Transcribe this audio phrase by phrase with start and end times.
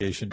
[0.00, 0.32] From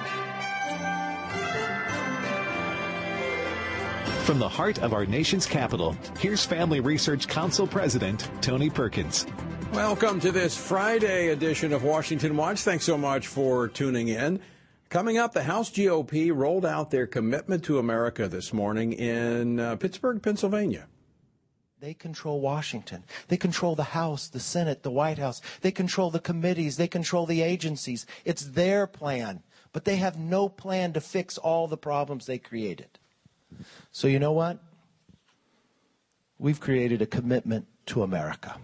[4.39, 9.28] the heart of our nation's capital, here's Family Research Council President Tony Perkins.
[9.71, 12.62] Welcome to this Friday edition of Washington Watch.
[12.62, 14.39] Thanks so much for tuning in.
[14.89, 19.75] Coming up, the House GOP rolled out their commitment to America this morning in uh,
[19.75, 20.88] Pittsburgh, Pennsylvania.
[21.80, 23.04] They control Washington.
[23.28, 25.41] They control the House, the Senate, the White House.
[25.62, 26.78] They control the committees.
[26.78, 28.07] They control the agencies.
[28.25, 29.41] It's their plan.
[29.74, 32.99] But they have no plan to fix all the problems they created.
[33.91, 34.59] So you know what?
[36.38, 38.57] We've created a commitment to America.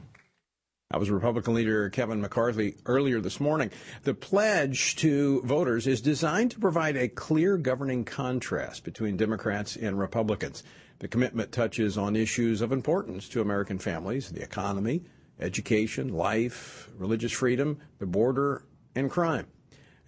[0.91, 3.71] That was Republican leader Kevin McCarthy earlier this morning.
[4.03, 9.99] The pledge to voters is designed to provide a clear governing contrast between Democrats and
[9.99, 10.63] Republicans.
[10.99, 15.03] The commitment touches on issues of importance to American families, the economy,
[15.41, 18.63] education, life, religious freedom, the border,
[18.95, 19.47] and crime.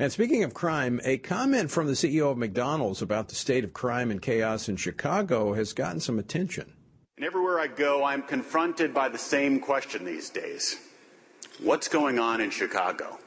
[0.01, 3.73] And speaking of crime, a comment from the CEO of McDonald's about the state of
[3.73, 6.71] crime and chaos in Chicago has gotten some attention.
[7.17, 10.77] And everywhere I go, I'm confronted by the same question these days
[11.61, 13.19] What's going on in Chicago?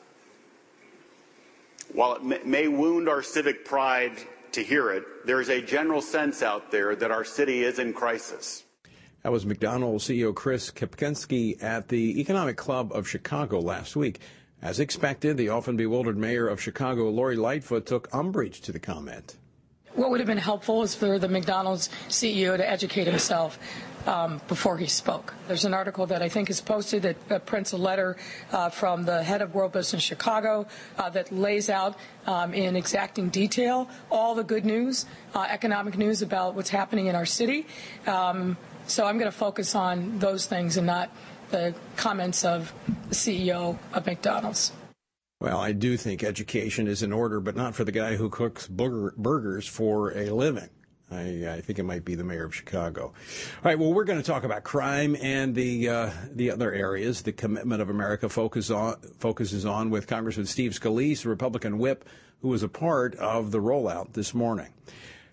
[1.92, 4.16] While it may wound our civic pride
[4.52, 7.92] to hear it, there is a general sense out there that our city is in
[7.92, 8.64] crisis.
[9.22, 14.20] That was McDonald's CEO Chris Kempczinski at the Economic Club of Chicago last week.
[14.62, 19.36] As expected, the often bewildered mayor of Chicago, Lori Lightfoot, took umbrage to the comment.
[19.94, 23.58] What would have been helpful is for the McDonald's CEO to educate himself
[24.06, 25.34] um, before he spoke.
[25.48, 28.16] There's an article that I think is posted that uh, prints a letter
[28.52, 31.96] uh, from the head of World Business Chicago uh, that lays out
[32.26, 37.14] um, in exacting detail all the good news, uh, economic news about what's happening in
[37.14, 37.66] our city.
[38.06, 41.10] Um, so I'm going to focus on those things and not
[41.52, 42.72] the comments of
[43.08, 44.72] the CEO of McDonald's.
[45.40, 48.66] Well, I do think education is in order, but not for the guy who cooks
[48.68, 50.68] burgers for a living.
[51.10, 53.06] I, I, think it might be the mayor of Chicago.
[53.06, 53.12] All
[53.64, 53.78] right.
[53.78, 57.22] Well, we're going to talk about crime and the uh, the other areas.
[57.22, 62.06] The commitment of America focus on, focuses on with Congressman Steve Scalise, the Republican whip,
[62.40, 64.68] who was a part of the rollout this morning.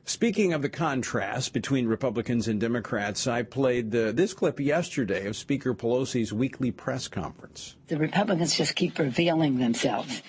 [0.09, 5.36] Speaking of the contrast between Republicans and Democrats, I played the, this clip yesterday of
[5.36, 7.75] Speaker Pelosi's weekly press conference.
[7.90, 10.24] The Republicans just keep revealing themselves.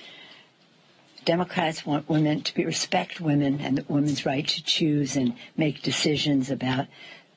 [1.25, 5.81] Democrats want women to be, respect women and the women's right to choose and make
[5.81, 6.87] decisions about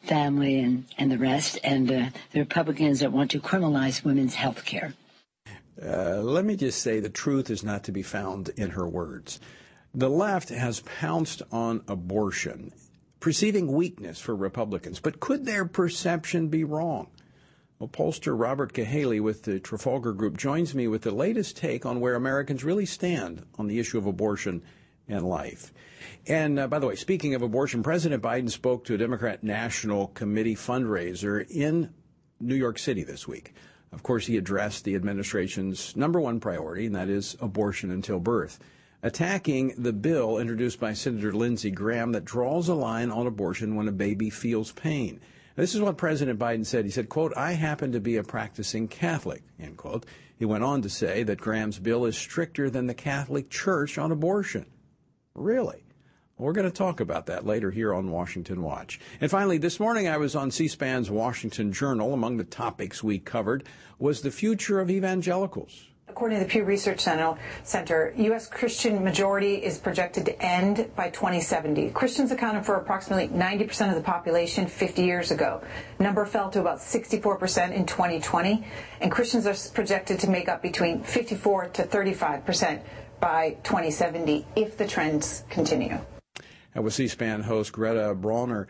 [0.02, 4.66] family and, and the rest, and uh, the Republicans that want to criminalize women's health
[4.66, 4.94] care.
[5.82, 9.40] Uh, let me just say the truth is not to be found in her words.
[9.96, 12.74] The left has pounced on abortion,
[13.20, 15.00] perceiving weakness for Republicans.
[15.00, 17.12] But could their perception be wrong?
[17.78, 22.00] Well, pollster Robert Cahaly with the Trafalgar Group joins me with the latest take on
[22.00, 24.64] where Americans really stand on the issue of abortion
[25.08, 25.72] and life.
[26.26, 30.08] And uh, by the way, speaking of abortion, President Biden spoke to a Democrat National
[30.08, 31.94] Committee fundraiser in
[32.40, 33.54] New York City this week.
[33.92, 38.58] Of course, he addressed the administration's number one priority, and that is abortion until birth
[39.04, 43.88] attacking the bill introduced by Senator Lindsey Graham that draws a line on abortion when
[43.88, 45.20] a baby feels pain.
[45.56, 46.86] This is what President Biden said.
[46.86, 50.06] He said, quote, I happen to be a practicing Catholic, end quote.
[50.40, 54.12] He went on to say that Graham's bill is stricter than the Catholic Church on
[54.12, 54.66] abortion.
[55.36, 55.84] Really?
[56.38, 59.00] we're going to talk about that later here on Washington Watch.
[59.22, 62.14] And finally, this morning I was on C-SPAN's Washington Journal.
[62.14, 63.64] Among the topics we covered
[63.98, 65.88] was the future of evangelicals.
[66.10, 68.48] According to the Pew Research Center, U.S.
[68.48, 71.90] Christian majority is projected to end by 2070.
[71.90, 75.62] Christians accounted for approximately 90% of the population 50 years ago.
[76.00, 78.64] Number fell to about 64% in 2020,
[79.02, 82.82] and Christians are projected to make up between 54 to 35%
[83.20, 85.98] by 2070 if the trends continue.
[86.76, 88.68] And with C-SPAN host Greta Brawner.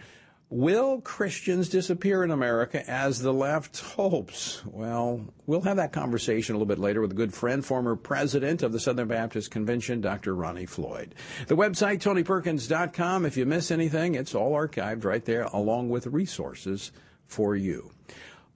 [0.53, 4.63] Will Christians disappear in America as the left hopes?
[4.67, 8.61] Well, we'll have that conversation a little bit later with a good friend, former president
[8.61, 10.35] of the Southern Baptist Convention, Dr.
[10.35, 11.15] Ronnie Floyd.
[11.47, 13.25] The website, TonyPerkins.com.
[13.25, 16.91] If you miss anything, it's all archived right there, along with resources
[17.25, 17.89] for you.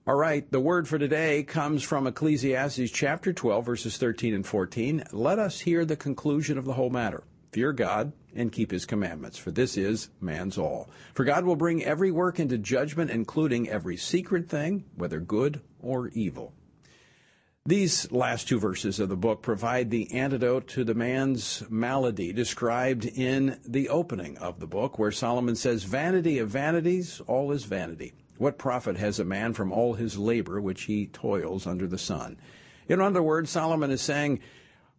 [0.06, 5.02] All right, the word for today comes from Ecclesiastes chapter 12, verses 13 and 14.
[5.10, 7.24] Let us hear the conclusion of the whole matter.
[7.50, 10.88] Fear God and keep his commandments, for this is man's all.
[11.14, 16.08] For God will bring every work into judgment, including every secret thing, whether good or
[16.08, 16.52] evil.
[17.66, 23.04] These last two verses of the book provide the antidote to the man's malady described
[23.04, 28.14] in the opening of the book, where Solomon says, Vanity of vanities, all is vanity.
[28.38, 32.38] What profit has a man from all his labor which he toils under the sun?
[32.88, 34.40] In other words, Solomon is saying,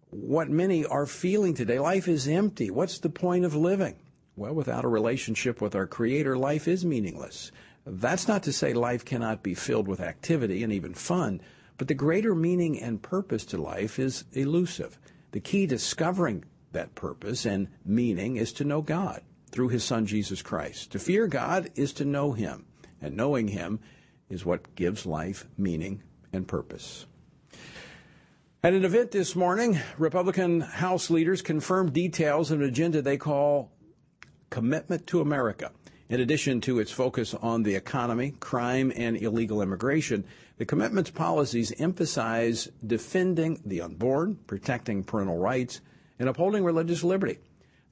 [0.10, 1.80] what many are feeling today.
[1.80, 2.72] Life is empty.
[2.72, 3.96] What's the point of living?
[4.36, 7.52] Well, without a relationship with our Creator, life is meaningless.
[7.86, 11.42] That's not to say life cannot be filled with activity and even fun,
[11.78, 14.98] but the greater meaning and purpose to life is elusive.
[15.32, 19.22] The key to discovering that purpose and meaning is to know God
[19.52, 20.92] through His Son Jesus Christ.
[20.92, 22.66] To fear God is to know Him,
[23.02, 23.80] and knowing Him
[24.30, 27.06] is what gives life meaning and purpose.
[28.62, 33.72] At an event this morning, Republican House leaders confirmed details of an agenda they call
[34.50, 35.72] Commitment to America.
[36.10, 40.26] In addition to its focus on the economy, crime, and illegal immigration,
[40.58, 45.80] the commitment's policies emphasize defending the unborn, protecting parental rights,
[46.20, 47.40] and upholding religious liberty.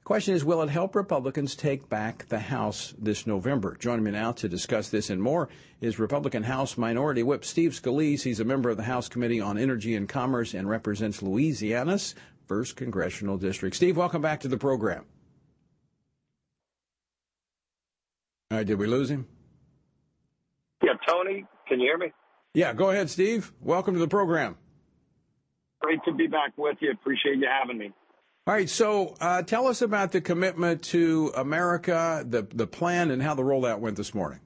[0.08, 3.76] The question is, will it help Republicans take back the House this November?
[3.78, 5.50] Joining me now to discuss this and more
[5.82, 8.22] is Republican House Minority Whip Steve Scalise.
[8.22, 12.14] He's a member of the House Committee on Energy and Commerce and represents Louisiana's
[12.48, 13.76] 1st Congressional District.
[13.76, 15.04] Steve, welcome back to the program.
[18.50, 19.26] All right, did we lose him?
[20.82, 22.14] Yeah, Tony, can you hear me?
[22.54, 23.52] Yeah, go ahead, Steve.
[23.60, 24.56] Welcome to the program.
[25.80, 26.92] Great to be back with you.
[26.92, 27.92] Appreciate you having me.
[28.48, 33.20] All right, so uh, tell us about the commitment to America, the the plan, and
[33.20, 34.40] how the rollout went this morning.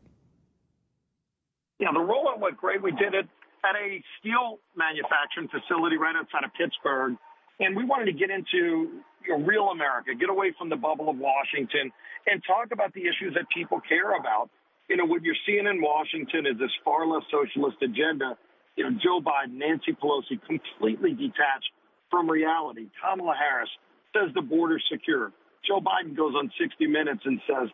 [1.79, 2.83] Yeah, the rollout went great.
[2.83, 3.31] We did it
[3.63, 7.15] at a steel manufacturing facility right outside of Pittsburgh,
[7.61, 11.09] and we wanted to get into you know, real America, get away from the bubble
[11.09, 11.95] of Washington,
[12.27, 14.51] and talk about the issues that people care about.
[14.91, 18.35] You know, what you're seeing in Washington is this far left socialist agenda.
[18.75, 21.71] You know, Joe Biden, Nancy Pelosi, completely detached
[22.11, 22.91] from reality.
[22.99, 23.71] Kamala Harris
[24.15, 25.33] says the border's secure.
[25.67, 27.69] Joe Biden goes on 60 Minutes and says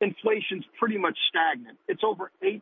[0.00, 1.78] inflation's pretty much stagnant.
[1.88, 2.60] It's over 8%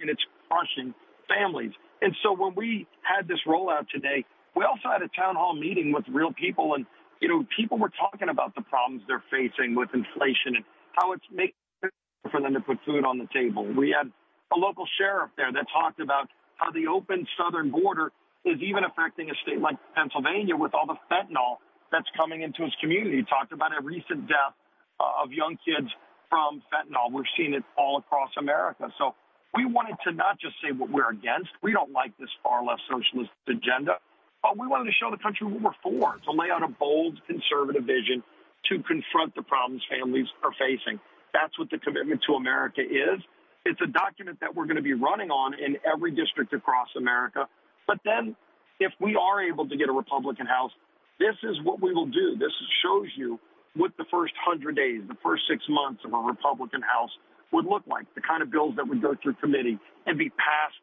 [0.00, 0.94] and it's crushing
[1.28, 1.72] families.
[2.02, 4.24] And so when we had this rollout today,
[4.54, 6.86] we also had a town hall meeting with real people and
[7.20, 11.24] you know, people were talking about the problems they're facing with inflation and how it's
[11.32, 11.92] making it
[12.30, 13.64] for them to put food on the table.
[13.64, 14.10] We had
[14.52, 18.12] a local sheriff there that talked about how the open southern border
[18.44, 21.56] is even affecting a state like Pennsylvania with all the fentanyl
[21.92, 23.18] that's coming into his community.
[23.18, 24.54] He talked about a recent death
[25.00, 25.88] uh, of young kids
[26.28, 27.12] from fentanyl.
[27.12, 28.90] We're seeing it all across America.
[28.98, 29.14] So
[29.54, 31.50] we wanted to not just say what we're against.
[31.62, 33.98] We don't like this far left socialist agenda.
[34.42, 37.18] But we wanted to show the country what we're for, to lay out a bold
[37.26, 38.22] conservative vision
[38.70, 41.00] to confront the problems families are facing.
[41.32, 43.22] That's what the commitment to America is.
[43.64, 47.48] It's a document that we're going to be running on in every district across America.
[47.86, 48.36] But then,
[48.78, 50.70] if we are able to get a Republican House,
[51.18, 52.36] this is what we will do.
[52.38, 52.52] This
[52.82, 53.38] shows you
[53.74, 57.10] what the first 100 days, the first six months of a Republican House
[57.52, 60.80] would look like, the kind of bills that would go through committee and be passed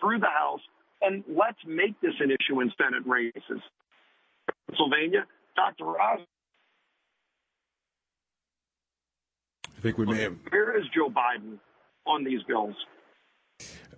[0.00, 0.60] through the House
[1.04, 3.62] and let's make this an issue in Senate races.
[4.68, 5.26] Pennsylvania,
[5.56, 6.00] Dr.
[6.00, 6.20] Oz.
[9.76, 10.36] I think we may have.
[10.48, 11.58] Where is Joe Biden
[12.06, 12.74] on these bills?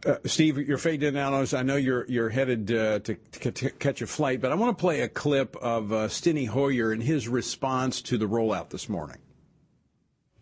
[0.07, 1.53] Uh, Steve, you're fading out on us.
[1.53, 4.81] I know you're you're headed uh, to, to, catch a flight, but I want to
[4.81, 9.19] play a clip of uh, Steny Hoyer and his response to the rollout this morning.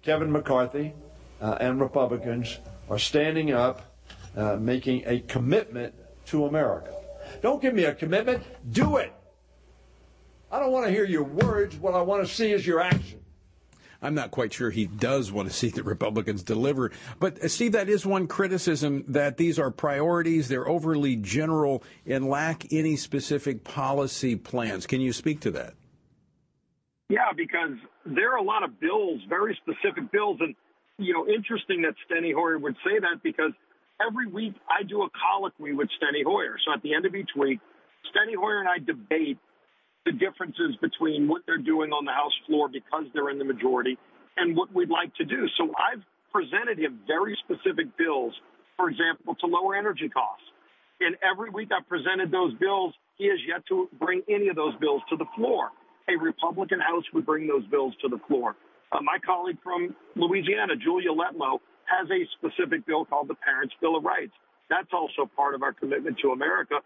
[0.02, 0.92] Kevin McCarthy
[1.40, 2.58] uh, and Republicans
[2.90, 3.96] are standing up,
[4.36, 5.94] uh, making a commitment
[6.26, 6.92] to America.
[7.40, 9.14] Don't give me a commitment, do it.
[10.52, 11.76] I don't want to hear your words.
[11.76, 13.24] What I want to see is your action.
[14.04, 16.92] I'm not quite sure he does want to see the Republicans deliver.
[17.18, 20.48] But, uh, Steve, that is one criticism that these are priorities.
[20.48, 24.86] They're overly general and lack any specific policy plans.
[24.86, 25.72] Can you speak to that?
[27.08, 30.36] Yeah, because there are a lot of bills, very specific bills.
[30.40, 30.54] And,
[30.98, 33.52] you know, interesting that Steny Hoyer would say that because
[34.06, 36.56] every week I do a colloquy with Steny Hoyer.
[36.66, 37.58] So at the end of each week,
[38.12, 39.38] Steny Hoyer and I debate
[40.04, 43.96] the differences between what they're doing on the House floor because they're in the majority
[44.36, 45.46] and what we'd like to do.
[45.56, 48.34] So I've presented him very specific bills,
[48.76, 50.44] for example, to lower energy costs.
[51.00, 52.94] And every week I've presented those bills.
[53.16, 55.70] He has yet to bring any of those bills to the floor.
[56.08, 58.56] A Republican House would bring those bills to the floor.
[58.92, 63.96] Uh, my colleague from Louisiana, Julia Letlow, has a specific bill called the Parents' Bill
[63.96, 64.32] of Rights.
[64.68, 66.76] That's also part of our commitment to America.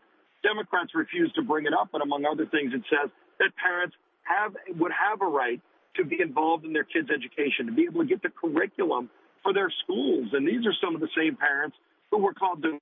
[0.42, 4.54] Democrats refuse to bring it up, but among other things, it says that parents have
[4.78, 5.61] would have a right
[5.97, 9.11] to be involved in their kids' education, to be able to get the curriculum
[9.42, 10.28] for their schools.
[10.33, 11.76] And these are some of the same parents
[12.11, 12.78] who were called to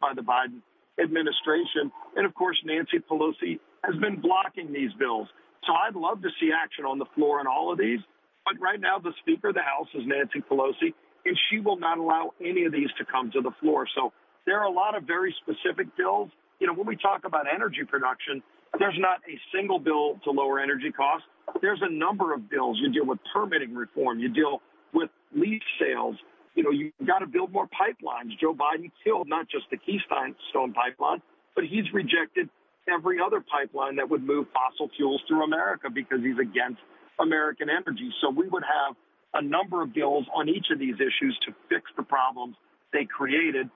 [0.00, 0.60] by the Biden
[1.00, 1.92] administration.
[2.16, 5.28] And of course, Nancy Pelosi has been blocking these bills.
[5.64, 8.00] So I'd love to see action on the floor on all of these.
[8.44, 10.92] But right now, the Speaker of the House is Nancy Pelosi
[11.24, 13.86] and she will not allow any of these to come to the floor.
[13.94, 14.12] So
[14.46, 16.30] there are a lot of very specific bills.
[16.60, 18.42] You know, when we talk about energy production,
[18.78, 21.26] There's not a single bill to lower energy costs.
[21.60, 22.78] There's a number of bills.
[22.80, 24.20] You deal with permitting reform.
[24.20, 24.62] You deal
[24.94, 26.16] with lease sales.
[26.54, 28.38] You know, you've got to build more pipelines.
[28.40, 30.34] Joe Biden killed not just the Keystone
[30.72, 31.22] pipeline,
[31.54, 32.48] but he's rejected
[32.88, 36.80] every other pipeline that would move fossil fuels through America because he's against
[37.18, 38.10] American energy.
[38.20, 38.96] So we would have
[39.34, 42.56] a number of bills on each of these issues to fix the problems
[42.92, 43.68] they created.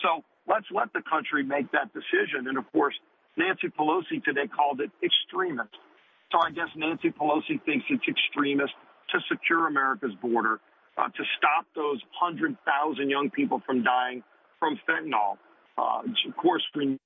[0.00, 2.48] So let's let the country make that decision.
[2.48, 2.94] And of course,
[3.36, 5.76] Nancy Pelosi today called it extremist.
[6.32, 8.72] So I guess Nancy Pelosi thinks it's extremist
[9.10, 10.60] to secure America's border,
[10.98, 14.22] uh, to stop those 100,000 young people from dying
[14.58, 15.38] from fentanyl.
[15.78, 16.98] Uh, of course, she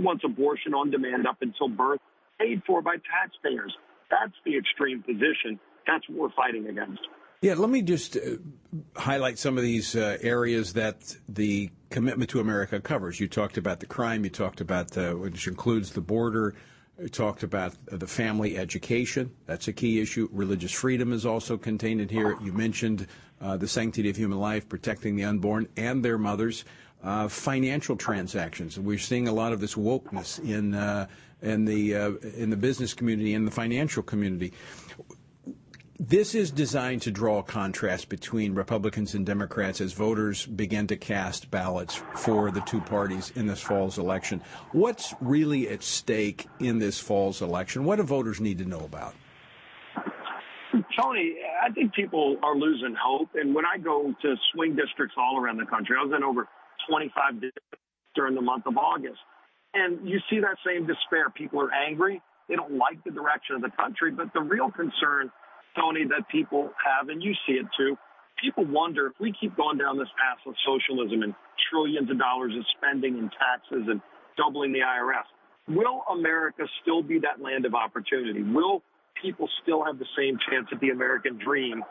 [0.00, 2.00] wants abortion on demand up until birth,
[2.38, 3.74] paid for by taxpayers.
[4.10, 5.58] That's the extreme position.
[5.86, 7.00] That's what we're fighting against.
[7.42, 8.36] Yeah, let me just uh,
[8.96, 13.18] highlight some of these uh, areas that the commitment to America covers.
[13.18, 16.54] You talked about the crime, you talked about the, which includes the border,
[17.00, 19.30] you talked about the family education.
[19.46, 20.28] That's a key issue.
[20.30, 22.36] Religious freedom is also contained in here.
[22.42, 23.06] You mentioned
[23.40, 26.66] uh, the sanctity of human life, protecting the unborn and their mothers.
[27.02, 28.78] Uh, financial transactions.
[28.78, 31.06] We're seeing a lot of this wokeness in uh,
[31.40, 34.52] in the uh, in the business community and the financial community.
[36.02, 40.96] This is designed to draw a contrast between Republicans and Democrats as voters begin to
[40.96, 44.40] cast ballots for the two parties in this fall's election.
[44.72, 47.84] What's really at stake in this fall's election?
[47.84, 49.14] What do voters need to know about?
[50.98, 53.28] Tony, I think people are losing hope.
[53.34, 56.48] And when I go to swing districts all around the country, I was in over
[56.88, 57.78] 25 districts
[58.14, 59.20] during the month of August.
[59.74, 61.28] And you see that same despair.
[61.28, 62.22] People are angry.
[62.48, 64.10] They don't like the direction of the country.
[64.12, 65.30] But the real concern
[65.78, 67.96] Tony, that people have, and you see it too.
[68.42, 71.34] People wonder if we keep going down this path of socialism and
[71.70, 74.00] trillions of dollars of spending and taxes and
[74.36, 75.28] doubling the IRS,
[75.68, 78.42] will America still be that land of opportunity?
[78.42, 78.82] Will
[79.20, 81.82] people still have the same chance at the American dream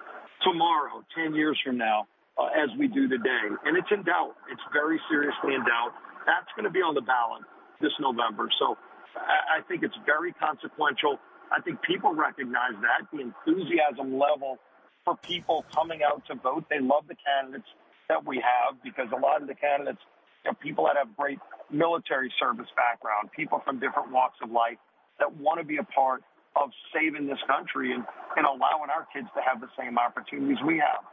[0.42, 2.08] tomorrow, 10 years from now,
[2.38, 3.46] uh, as we do today?
[3.66, 4.36] And it's in doubt.
[4.52, 5.94] It's very seriously in doubt.
[6.26, 7.44] That's going to be on the ballot
[7.82, 8.50] this November.
[8.60, 8.76] So
[9.16, 11.20] I think it's very consequential.
[11.52, 14.60] I think people recognize that the enthusiasm level
[15.04, 16.66] for people coming out to vote.
[16.70, 17.68] They love the candidates
[18.10, 20.00] that we have because a lot of the candidates
[20.46, 21.40] are people that have great
[21.72, 24.78] military service background, people from different walks of life
[25.20, 26.22] that want to be a part
[26.56, 28.04] of saving this country and,
[28.38, 31.04] and allowing our kids to have the same opportunities we have.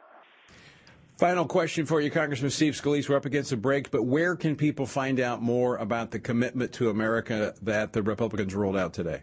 [1.19, 3.09] Final question for you, Congressman Steve Scalise.
[3.09, 6.75] We're up against a break, but where can people find out more about the commitment
[6.75, 9.23] to America that the Republicans rolled out today?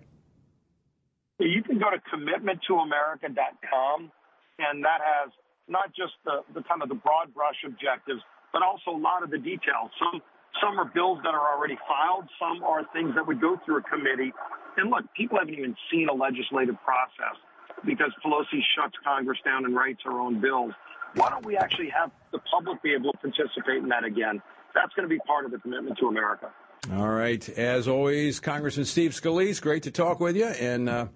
[1.73, 4.11] Can go to commitmenttoamerica.com,
[4.59, 5.33] and that has
[5.67, 8.21] not just the, the kind of the broad brush objectives,
[8.53, 9.89] but also a lot of the details.
[9.97, 10.21] Some
[10.61, 12.29] some are bills that are already filed.
[12.37, 14.31] Some are things that would go through a committee.
[14.77, 17.41] And look, people haven't even seen a legislative process
[17.83, 20.73] because Pelosi shuts Congress down and writes her own bills.
[21.15, 24.43] Why don't we actually have the public be able to participate in that again?
[24.75, 26.51] That's going to be part of the commitment to America.
[26.93, 27.49] All right.
[27.49, 30.45] As always, Congressman Steve Scalise, great to talk with you.
[30.45, 31.07] And uh,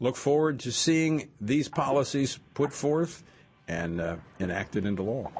[0.00, 3.22] look forward to seeing these policies put forth
[3.68, 5.30] and uh, enacted into law.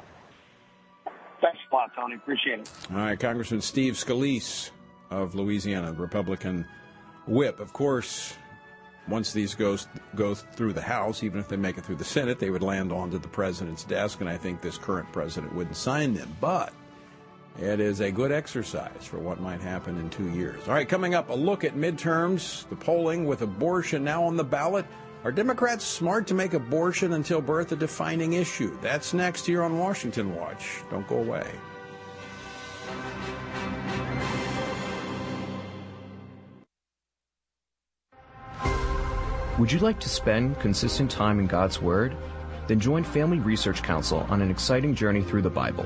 [1.41, 2.15] Thanks a lot, Tony.
[2.15, 2.71] Appreciate it.
[2.91, 4.69] All right, Congressman Steve Scalise
[5.09, 6.65] of Louisiana, Republican
[7.27, 7.59] whip.
[7.59, 8.35] Of course,
[9.07, 12.39] once these goes go through the House, even if they make it through the Senate,
[12.39, 16.13] they would land onto the president's desk, and I think this current president wouldn't sign
[16.13, 16.35] them.
[16.39, 16.73] But
[17.59, 20.67] it is a good exercise for what might happen in two years.
[20.67, 24.43] All right, coming up, a look at midterms, the polling with abortion now on the
[24.43, 24.85] ballot.
[25.23, 28.75] Are Democrats smart to make abortion until birth a defining issue?
[28.81, 30.81] That's next here on Washington Watch.
[30.89, 31.45] Don't go away.
[39.59, 42.17] Would you like to spend consistent time in God's Word?
[42.67, 45.85] Then join Family Research Council on an exciting journey through the Bible.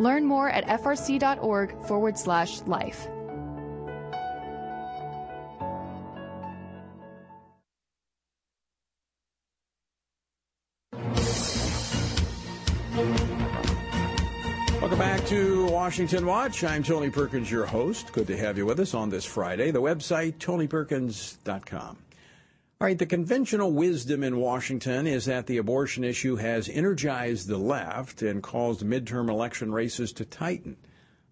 [0.00, 3.08] Learn more at frc.org forward slash life.
[14.80, 16.64] Welcome back to Washington Watch.
[16.64, 18.12] I'm Tony Perkins, your host.
[18.12, 19.70] Good to have you with us on this Friday.
[19.70, 21.96] The website, tonyperkins.com.
[22.82, 27.56] All right, the conventional wisdom in Washington is that the abortion issue has energized the
[27.56, 30.76] left and caused midterm election races to tighten.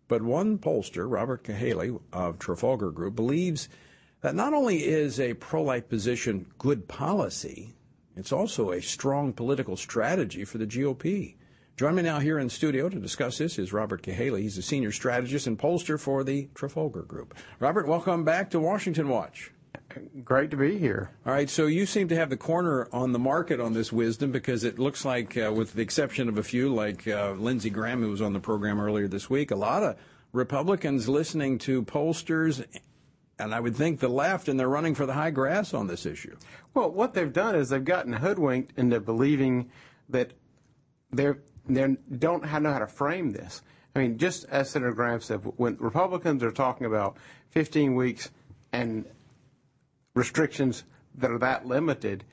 [0.07, 3.69] But one pollster, Robert Cahaly of Trafalgar Group, believes
[4.21, 7.75] that not only is a pro life position good policy,
[8.15, 11.35] it's also a strong political strategy for the GOP.
[11.77, 14.43] Join me now here in studio to discuss this is Robert Cahaly.
[14.43, 17.35] He's a senior strategist and pollster for the Trafalgar Group.
[17.59, 19.51] Robert, welcome back to Washington Watch.
[20.25, 21.11] Great to be here.
[21.27, 24.31] All right, so you seem to have the corner on the market on this wisdom
[24.31, 28.03] because it looks like, uh, with the exception of a few, like uh, Lindsey Graham,
[28.03, 29.97] who was on the program earlier this week, a lot of
[30.33, 32.65] Republicans listening to pollsters,
[33.39, 36.07] and I would think the left, and they're running for the high grass on this
[36.07, 36.37] issue.
[36.75, 39.71] Well, what they've done is they've gotten hoodwinked into believing
[40.09, 40.33] that
[41.13, 41.33] they
[41.69, 43.63] they don't know how to frame this.
[43.95, 47.17] I mean, just as Senator Graham said, when Republicans are talking about
[47.51, 48.31] 15 weeks
[48.73, 49.05] and
[50.15, 50.85] restrictions
[51.17, 52.25] that are that limited,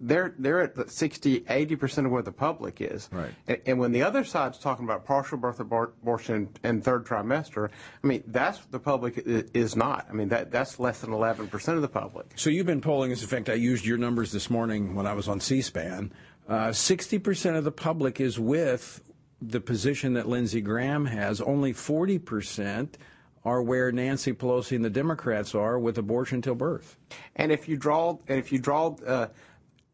[0.00, 3.08] they're they're at 60, 80 percent of where the public is.
[3.12, 3.32] Right.
[3.46, 7.68] And, and, when the other side's talking about partial birth abortion and third trimester,
[8.02, 10.06] I mean that's the public is not.
[10.08, 12.26] I mean that that's less than 11 percent of the public.
[12.36, 13.22] So you've been polling this.
[13.22, 16.12] In fact, I used your numbers this morning when I was on C-SPAN.
[16.48, 19.02] Uh, 60 percent of the public is with
[19.40, 21.40] the position that Lindsey Graham has.
[21.40, 22.98] Only 40 percent
[23.44, 26.96] are where Nancy Pelosi and the Democrats are with abortion till birth.
[27.36, 29.28] And if you draw, and if you draw uh,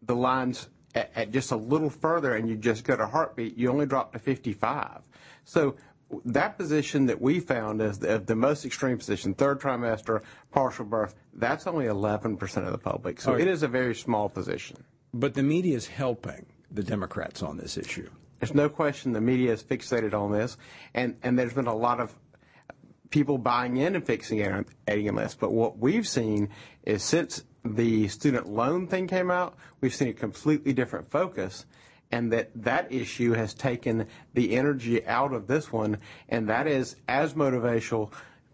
[0.02, 3.70] the lines at, at, just a little further, and you just go to heartbeat, you
[3.70, 5.02] only drop to 55.
[5.44, 5.76] So
[6.24, 11.14] that position that we found as the, the most extreme position, third trimester, partial birth,
[11.34, 13.20] that's only 11% of the public.
[13.20, 13.40] So right.
[13.40, 14.84] it is a very small position.
[15.12, 18.08] But the media is helping the Democrats on this issue.
[18.38, 20.56] There's no question the media is fixated on this,
[20.94, 22.14] and, and there's been a lot of
[23.11, 24.40] people buying in and fixing
[24.88, 25.35] AMS.
[25.35, 26.49] But what we've seen
[26.85, 31.66] is since the student loan thing came out, we've seen a completely different focus
[32.12, 36.96] and that that issue has taken the energy out of this one, and that is
[37.09, 38.11] as motivational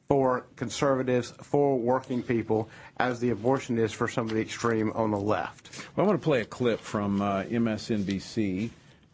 [0.09, 5.11] for conservatives, for working people, as the abortion is for some of the extreme on
[5.11, 5.87] the left.
[5.97, 8.71] Well, I want to play a clip from uh, MSNBC.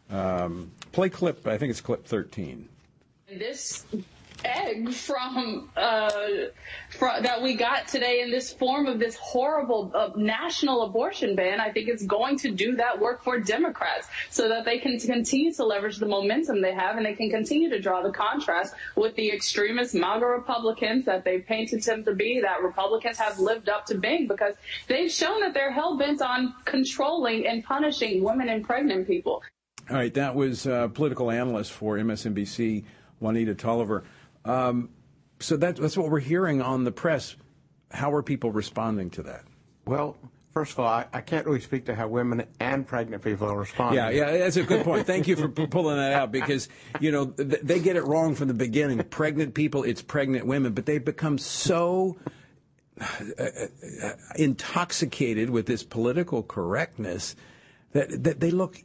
[0.09, 2.69] Um, play clip, I think it's clip 13.
[3.27, 3.85] This
[4.45, 6.09] egg from, uh,
[6.99, 11.71] that we got today in this form of this horrible uh, national abortion ban, I
[11.71, 15.65] think it's going to do that work for Democrats so that they can continue to
[15.65, 19.31] leverage the momentum they have and they can continue to draw the contrast with the
[19.31, 23.97] extremist MAGA Republicans that they've painted them to be, that Republicans have lived up to
[23.97, 24.55] being because
[24.87, 29.41] they've shown that they're hell bent on controlling and punishing women and pregnant people.
[29.89, 32.85] All right, that was uh, political analyst for MSNBC,
[33.19, 34.05] Juanita Tolliver.
[34.45, 34.89] Um,
[35.39, 37.35] so that, that's what we're hearing on the press.
[37.91, 39.43] How are people responding to that?
[39.85, 40.17] Well,
[40.53, 43.57] first of all, I, I, can't really speak to how women and pregnant people are
[43.57, 43.97] responding.
[43.97, 45.05] Yeah, yeah, that's a good point.
[45.05, 48.47] Thank you for pulling that out because you know th- they get it wrong from
[48.47, 49.03] the beginning.
[49.03, 52.17] Pregnant people, it's pregnant women, but they've become so
[53.01, 53.05] uh,
[53.39, 57.35] uh, intoxicated with this political correctness
[57.91, 58.81] that that they look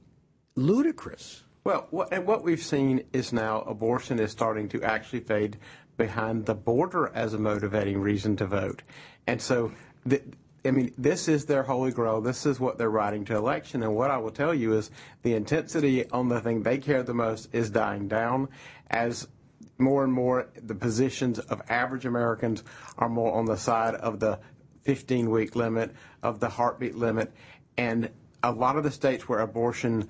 [0.57, 1.44] ludicrous.
[1.64, 5.59] Well, what, and what we've seen is now abortion is starting to actually fade
[5.97, 8.83] behind the border as a motivating reason to vote,
[9.27, 9.73] and so.
[10.07, 10.23] The,
[10.64, 12.21] I mean, this is their holy grail.
[12.21, 13.83] This is what they're riding to election.
[13.83, 14.90] And what I will tell you is
[15.23, 18.49] the intensity on the thing they care the most is dying down
[18.90, 19.29] as
[19.79, 22.64] more and more the positions of average Americans
[22.99, 24.38] are more on the side of the
[24.83, 27.33] 15 week limit, of the heartbeat limit.
[27.77, 28.11] And
[28.42, 30.09] a lot of the states where abortion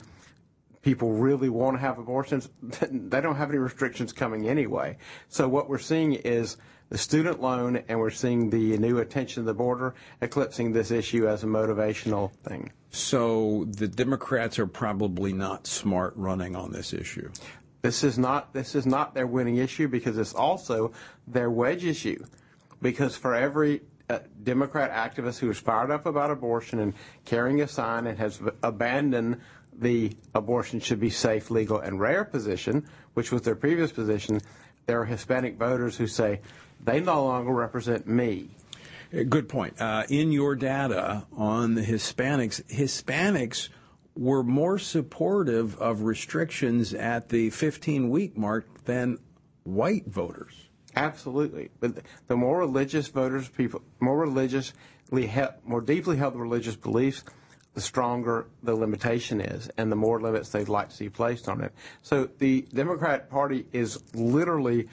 [0.89, 2.49] people really want to have abortions,
[2.91, 4.97] they don't have any restrictions coming anyway.
[5.29, 6.57] So what we're seeing is
[6.89, 11.29] the student loan and we're seeing the new attention to the border eclipsing this issue
[11.29, 12.73] as a motivational thing.
[12.89, 17.31] So the Democrats are probably not smart running on this issue.
[17.83, 20.93] This is not this is not their winning issue because it's also
[21.27, 22.25] their wedge issue.
[22.81, 26.95] Because for every uh, Democrat activist who is fired up about abortion and
[27.27, 29.39] carrying a sign and has abandoned
[29.79, 34.41] the abortion should be safe, legal, and rare position, which was their previous position,
[34.87, 36.41] there are Hispanic voters who say,
[36.83, 38.51] they no longer represent me.
[39.11, 39.81] Good point.
[39.81, 43.69] Uh, in your data on the Hispanics, Hispanics
[44.17, 49.19] were more supportive of restrictions at the 15 week mark than
[49.65, 50.69] white voters.
[50.97, 51.71] Absolutely.
[51.81, 54.75] But the more religious voters, people, more religiously,
[55.65, 57.23] more deeply held religious beliefs,
[57.79, 61.63] the stronger the limitation is and the more limits they'd like to see placed on
[61.63, 61.73] it.
[62.03, 64.89] So the Democrat Party is literally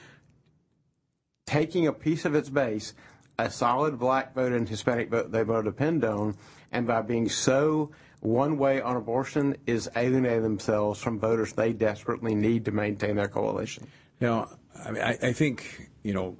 [1.47, 2.93] taking a piece of its base,
[3.39, 6.35] a solid black vote and Hispanic vote they both depend on,
[6.71, 12.35] and by being so one way on abortion is alienating themselves from voters they desperately
[12.35, 13.87] need to maintain their coalition.
[14.21, 14.49] Now,
[14.85, 16.37] I, mean, I, I think, you know,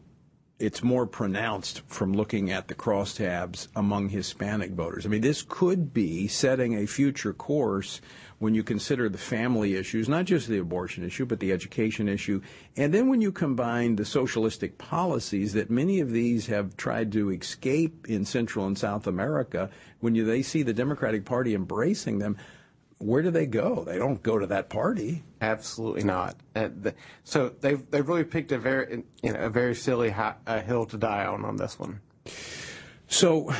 [0.57, 5.05] it's more pronounced from looking at the crosstabs among Hispanic voters.
[5.05, 7.99] I mean, this could be setting a future course
[8.39, 12.41] when you consider the family issues, not just the abortion issue, but the education issue.
[12.77, 17.31] And then when you combine the socialistic policies that many of these have tried to
[17.31, 22.37] escape in Central and South America, when you, they see the Democratic Party embracing them,
[22.97, 23.83] where do they go?
[23.83, 25.23] They don't go to that party.
[25.41, 26.37] Absolutely not.
[26.55, 30.35] Uh, the, so they've they've really picked a very you know, a very silly high,
[30.65, 32.01] hill to die on on this one.
[33.07, 33.53] So,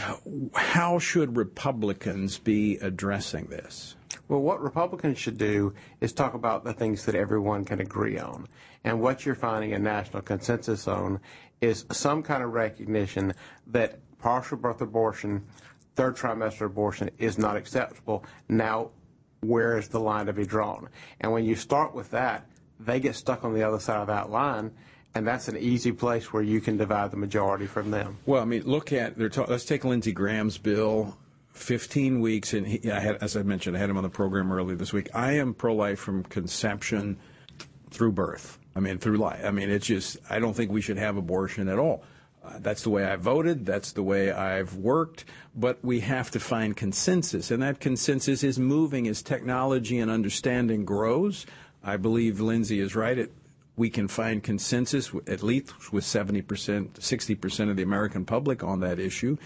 [0.55, 3.95] how should Republicans be addressing this?
[4.27, 8.47] Well, what Republicans should do is talk about the things that everyone can agree on.
[8.83, 11.19] And what you're finding a national consensus on
[11.61, 13.33] is some kind of recognition
[13.67, 15.45] that partial birth abortion,
[15.95, 18.25] third trimester abortion is not acceptable.
[18.49, 18.89] Now,
[19.47, 20.89] where is the line to be drawn?
[21.21, 22.45] And when you start with that,
[22.79, 24.71] they get stuck on the other side of that line,
[25.13, 28.17] and that's an easy place where you can divide the majority from them.
[28.25, 31.17] Well, I mean, look at ta- let's take Lindsey Graham's bill.
[31.53, 34.51] 15 weeks, and he, I had, as I mentioned, I had him on the program
[34.51, 35.07] earlier this week.
[35.13, 37.17] I am pro-life from conception
[37.91, 38.59] through birth.
[38.75, 39.39] I mean, through life.
[39.45, 42.03] I mean, it's just I don't think we should have abortion at all.
[42.45, 43.65] Uh, that's the way I voted.
[43.65, 45.25] That's the way I've worked.
[45.55, 50.85] But we have to find consensus, and that consensus is moving as technology and understanding
[50.85, 51.45] grows.
[51.83, 53.17] I believe Lindsey is right.
[53.17, 53.31] It,
[53.75, 58.99] we can find consensus at least with 70%, 60% of the American public on that
[58.99, 59.37] issue.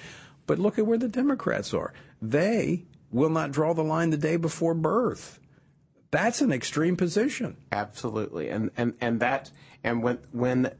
[0.45, 1.93] But look at where the Democrats are.
[2.21, 5.39] They will not draw the line the day before birth.
[6.11, 7.57] That's an extreme position.
[7.71, 8.49] Absolutely.
[8.49, 9.51] And and and that
[9.83, 10.71] and when when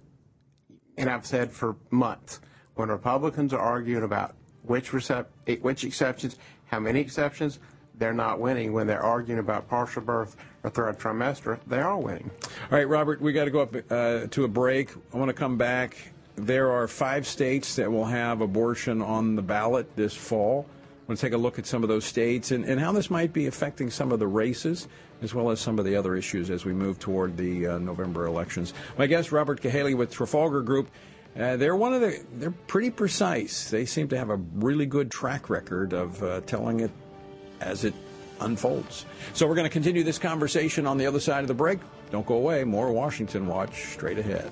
[1.00, 2.42] and I've said for months,
[2.76, 5.28] when Republicans are arguing about which recept,
[5.62, 7.60] which exceptions, how many exceptions,
[7.96, 8.74] they're not winning.
[8.74, 12.30] When they're arguing about partial birth or third trimester, they are winning.
[12.72, 14.92] All right, Robert, we got to go up uh, to a break.
[15.14, 15.98] I want to come back.
[16.36, 20.66] There are five states that will have abortion on the ballot this fall.
[21.10, 23.34] Want to take a look at some of those states and, and how this might
[23.34, 24.88] be affecting some of the races
[25.24, 28.28] as well as some of the other issues as we move toward the uh, November
[28.28, 28.76] elections.
[28.96, 30.92] My guest, Robert Cahaly with Trafalgar Group.
[31.36, 33.72] Uh, they're one of the, they're pretty precise.
[33.72, 36.92] They seem to have a really good track record of uh, telling it
[37.60, 37.96] as it
[38.40, 39.08] unfolds.
[39.34, 41.80] So we're going to continue this conversation on the other side of the break.
[42.12, 42.64] Don't go away.
[42.66, 44.52] More Washington Watch straight ahead.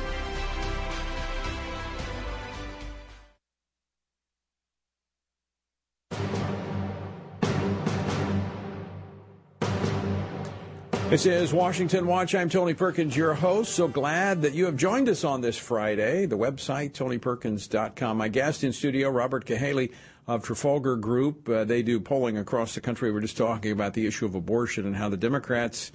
[11.11, 12.33] This is Washington Watch.
[12.35, 13.75] I'm Tony Perkins, your host.
[13.75, 16.25] So glad that you have joined us on this Friday.
[16.25, 18.15] The website, tonyperkins.com.
[18.15, 19.91] My guest in studio, Robert Cahaly
[20.25, 21.49] of Trafalgar Group.
[21.49, 23.11] Uh, they do polling across the country.
[23.11, 25.91] We're just talking about the issue of abortion and how the Democrats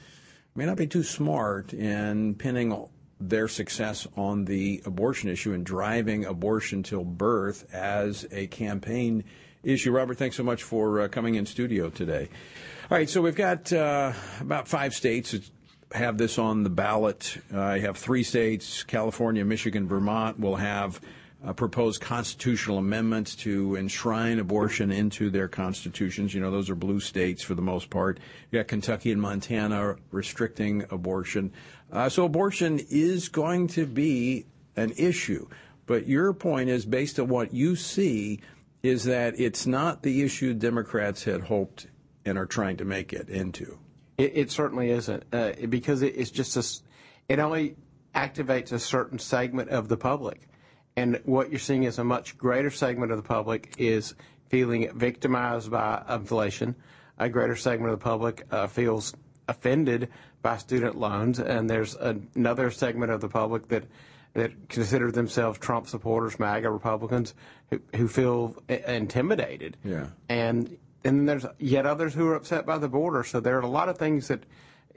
[0.55, 2.87] may not be too smart in pinning
[3.19, 9.25] their success on the abortion issue and driving abortion till birth as a campaign
[9.63, 9.93] issue.
[9.93, 12.29] Robert, thanks so much for uh, coming in studio today.
[12.89, 15.43] All right, so we've got uh, about five states that
[15.91, 17.37] have this on the ballot.
[17.53, 21.01] Uh, I have three states California, Michigan, Vermont will have
[21.45, 26.33] uh, proposed constitutional amendments to enshrine abortion into their constitutions.
[26.33, 28.21] You know, those are blue states for the most part.
[28.53, 31.53] You got Kentucky and Montana restricting abortion.
[31.91, 34.47] Uh, so abortion is going to be
[34.77, 35.49] an issue.
[35.87, 38.43] But your point is based on what you see
[38.85, 41.89] is that it's not the issue Democrats had hoped
[42.27, 43.79] and are trying to make it into.
[44.19, 47.77] It, it certainly isn't uh, because it, it's just a, it only
[48.15, 50.49] activates a certain segment of the public,
[50.97, 54.15] and what you're seeing is a much greater segment of the public is
[54.49, 56.75] feeling victimized by inflation.
[57.19, 59.15] A greater segment of the public uh, feels
[59.49, 60.09] offended
[60.43, 63.85] by student loans, and there's another segment of the public that
[64.35, 67.33] that consider themselves Trump supporters, MAGA Republicans,
[67.71, 69.79] who, who feel intimidated.
[69.83, 70.09] Yeah.
[70.29, 70.77] And
[71.07, 73.23] and there's yet others who are upset by the border.
[73.23, 74.45] So there are a lot of things that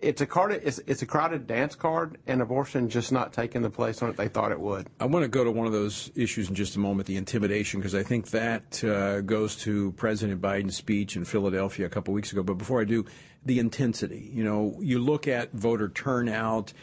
[0.01, 0.51] it's a card.
[0.51, 4.17] It's, it's a crowded dance card, and abortion just not taking the place on it
[4.17, 4.87] they thought it would.
[4.99, 7.79] I want to go to one of those issues in just a moment, the intimidation,
[7.79, 12.31] because I think that uh, goes to President Biden's speech in Philadelphia a couple weeks
[12.31, 12.43] ago.
[12.43, 13.05] But before I do,
[13.45, 14.29] the intensity.
[14.33, 16.73] You know, you look at voter turnout,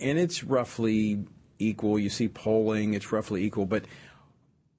[0.00, 1.24] and it's roughly
[1.58, 1.98] equal.
[1.98, 3.86] You see polling, it's roughly equal, but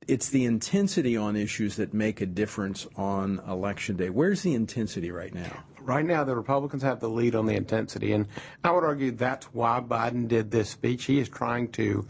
[0.10, 4.10] it's the intensity on issues that make a difference on election day.
[4.10, 5.64] Where's the intensity right now?
[5.80, 8.28] Right now, the Republicans have the lead on the intensity, and
[8.64, 11.06] I would argue that's why Biden did this speech.
[11.06, 12.08] He is trying to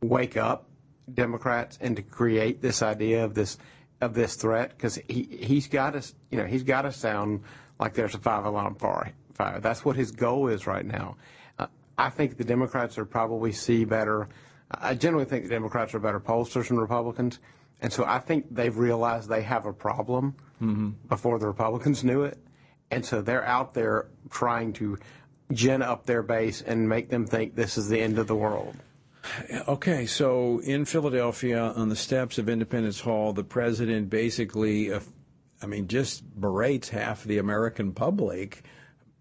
[0.00, 0.68] wake up
[1.12, 3.58] Democrats and to create this idea of this
[4.00, 7.42] of this threat because he he's got to you know he's got to sound
[7.78, 9.12] like there's a five alarm fire.
[9.60, 11.16] That's what his goal is right now.
[11.58, 11.66] Uh,
[11.98, 14.28] I think the Democrats are probably see better
[14.70, 17.38] I generally think the Democrats are better pollsters than Republicans.
[17.80, 20.90] And so I think they've realized they have a problem mm-hmm.
[21.08, 22.38] before the Republicans knew it.
[22.90, 24.98] And so they're out there trying to
[25.52, 28.76] gin up their base and make them think this is the end of the world.
[29.68, 35.00] Okay, so in Philadelphia, on the steps of Independence Hall, the president basically, uh,
[35.62, 38.64] I mean, just berates half the American public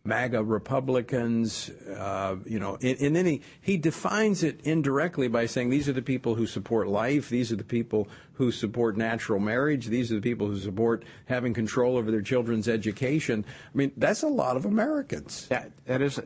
[0.06, 5.70] MAGA Republicans, uh, you know, and, and then he, he defines it indirectly by saying
[5.70, 9.88] these are the people who support life, these are the people who support natural marriage,
[9.88, 13.46] these are the people who support having control over their children's education.
[13.48, 15.48] I mean, that's a lot of Americans.
[15.50, 16.20] Yeah, it is.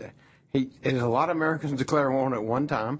[0.54, 3.00] He, it is a lot of Americans declare war at one time.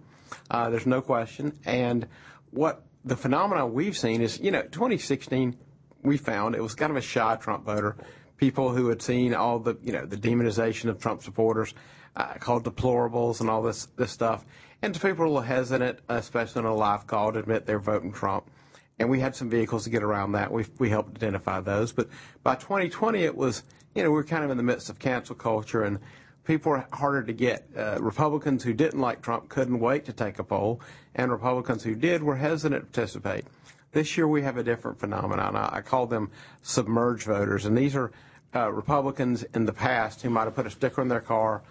[0.52, 1.58] Uh, there's no question.
[1.66, 2.06] And
[2.52, 5.58] what the phenomenon we've seen is, you know, 2016,
[6.04, 7.96] we found it was kind of a shy Trump voter
[8.38, 11.74] people who had seen all the, you know, the demonization of Trump supporters,
[12.16, 14.46] uh, called deplorables and all this, this stuff.
[14.82, 18.12] And people were a little hesitant, especially on a live call, to admit they're voting
[18.12, 18.50] Trump.
[19.00, 20.52] And we had some vehicles to get around that.
[20.52, 21.92] We, we helped identify those.
[21.92, 22.10] But
[22.44, 25.36] by 2020, it was, you know, we were kind of in the midst of cancel
[25.36, 26.00] culture and
[26.48, 27.68] people were harder to get.
[27.76, 30.82] Uh, Republicans who didn't like Trump couldn't wait to take a poll,
[31.14, 33.46] and Republicans who did were hesitant to participate.
[33.92, 35.56] This year we have a different phenomenon.
[35.56, 38.12] I, I call them submerged voters, and these are
[38.56, 41.64] uh, Republicans in the past who might have put a sticker in their car,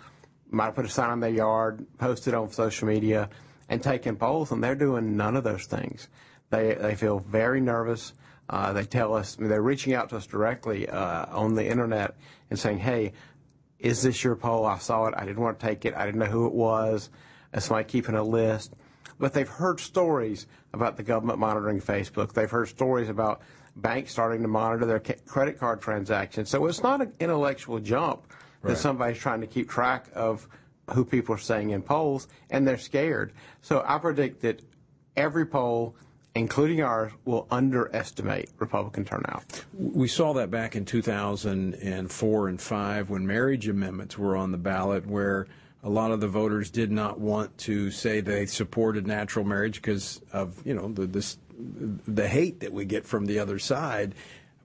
[0.50, 3.29] might have put a sign in their yard, posted on social media,
[3.68, 6.09] and taken polls, and they're doing none of those things.
[6.50, 8.12] They they feel very nervous.
[8.48, 11.66] Uh, they tell us I mean, they're reaching out to us directly uh, on the
[11.66, 12.16] internet
[12.50, 13.12] and saying, "Hey,
[13.81, 14.64] is this your poll?
[14.64, 15.14] I saw it.
[15.16, 15.94] I didn't want to take it.
[15.94, 17.11] I didn't know who it was.
[17.50, 18.74] That's somebody keeping a list."
[19.18, 22.33] But they've heard stories about the government monitoring Facebook.
[22.33, 23.40] They've heard stories about
[23.76, 26.50] banks starting to monitor their credit card transactions.
[26.50, 28.26] So it's not an intellectual jump
[28.62, 28.79] that right.
[28.79, 30.48] somebody's trying to keep track of
[30.92, 33.33] who people are saying in polls, and they're scared.
[33.61, 34.62] So I predict that
[35.16, 35.96] every poll,
[36.35, 39.64] including ours, will underestimate Republican turnout.
[39.74, 45.07] We saw that back in 2004 and 5 when marriage amendments were on the ballot,
[45.07, 45.46] where
[45.87, 50.20] a lot of the voters did not want to say they supported natural marriage because
[50.33, 54.14] of you know the this the hate that we get from the other side.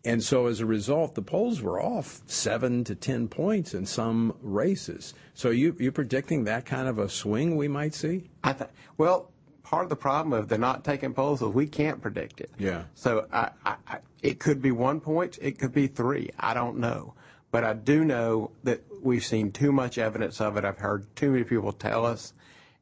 [0.04, 4.36] And so as a result, the polls were off seven to 10 points in some
[4.42, 5.14] races.
[5.36, 8.32] So you, you predicting that kind of a swing we might see?
[8.44, 9.30] I th- well,
[9.62, 12.50] part of the problem of they're not taking polls is we can't predict it.
[12.58, 12.86] Yeah.
[12.96, 16.32] So I, I, I, it could be one point, it could be three.
[16.40, 17.14] I don't know.
[17.52, 20.66] But I do know that we've seen too much evidence of it.
[20.66, 22.34] I've heard too many people tell us.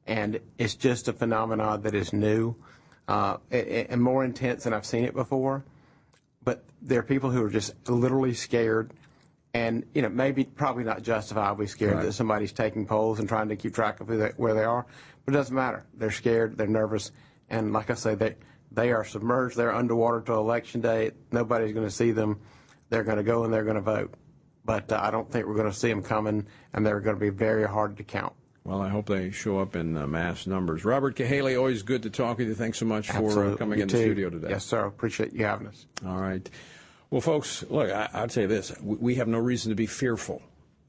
[0.06, 2.56] And it's just a phenomenon that is new
[3.10, 5.66] uh, and more intense than I've seen it before.
[6.44, 8.92] But there are people who are just literally scared,
[9.54, 12.06] and you know maybe probably not justifiably scared right.
[12.06, 14.86] that somebody's taking polls and trying to keep track of they, where they are.
[15.26, 15.86] But it doesn't matter.
[15.96, 16.58] They're scared.
[16.58, 17.12] They're nervous,
[17.50, 18.36] and like I say, they
[18.72, 19.58] they are submerged.
[19.58, 21.12] They're underwater till election day.
[21.32, 22.40] Nobody's going to see them.
[22.90, 24.14] They're going to go and they're going to vote.
[24.70, 27.20] But uh, I don't think we're going to see them coming, and they're going to
[27.20, 28.34] be very hard to count.
[28.64, 30.86] Well, I hope they show up in uh, mass numbers.
[30.86, 32.54] Robert Cahaly, always good to talk with you.
[32.54, 33.98] Thanks so much for uh, coming you in too.
[33.98, 34.50] the studio today.
[34.52, 34.86] Yes, sir.
[34.86, 35.88] Appreciate you having us.
[36.06, 36.48] All right.
[37.10, 40.40] Well, folks, look, I, I'd say this: we have no reason to be fearful.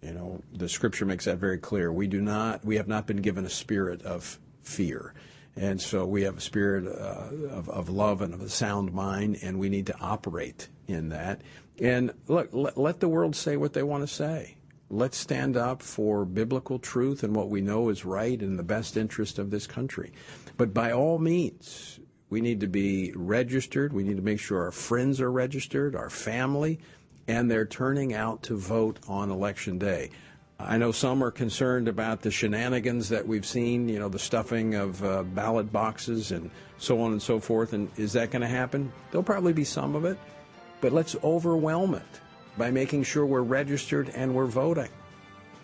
[0.03, 1.90] You know, the Scripture makes that very clear.
[1.90, 5.14] We do not, we have not been given a spirit of fear.
[5.57, 9.38] And so we have a spirit uh, of, of love and of a sound mind,
[9.43, 11.40] and we need to operate in that.
[11.81, 14.57] And look, let, let the world say what they want to say
[14.90, 18.97] let's stand up for biblical truth and what we know is right in the best
[18.97, 20.12] interest of this country.
[20.57, 23.93] But by all means, we need to be registered.
[23.93, 26.81] We need to make sure our friends are registered, our family,
[27.29, 30.11] and they're turning out to vote on election day.
[30.59, 34.75] I know some are concerned about the shenanigans that we've seen, you know, the stuffing
[34.75, 37.73] of uh, ballot boxes and so on and so forth.
[37.73, 38.93] And is that going to happen?
[39.11, 40.19] There'll probably be some of it,
[40.81, 42.03] but let's overwhelm it
[42.57, 44.88] by making sure we're registered and we're voting.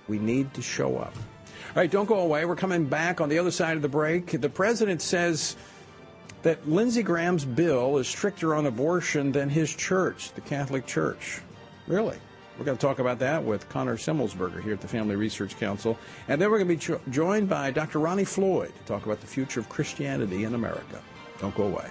[0.09, 1.15] We need to show up.
[1.15, 2.45] All right, don't go away.
[2.45, 4.41] We're coming back on the other side of the break.
[4.41, 5.57] The president says
[6.43, 11.41] that Lindsey Graham's bill is stricter on abortion than his church, the Catholic Church.
[11.87, 12.17] Really?
[12.59, 15.99] We're going to talk about that with Connor Semelsberger here at the Family Research Council.
[16.29, 17.99] And then we're going to be jo- joined by Dr.
[17.99, 21.03] Ronnie Floyd to talk about the future of Christianity in America.
[21.39, 21.91] Don't go away.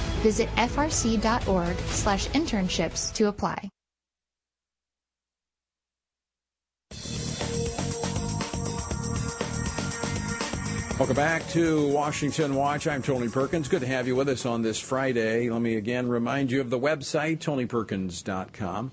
[0.21, 3.69] Visit frc.org slash internships to apply.
[11.01, 12.85] Welcome back to Washington Watch.
[12.85, 13.67] I'm Tony Perkins.
[13.67, 15.49] Good to have you with us on this Friday.
[15.49, 18.91] Let me again remind you of the website, tonyperkins.com.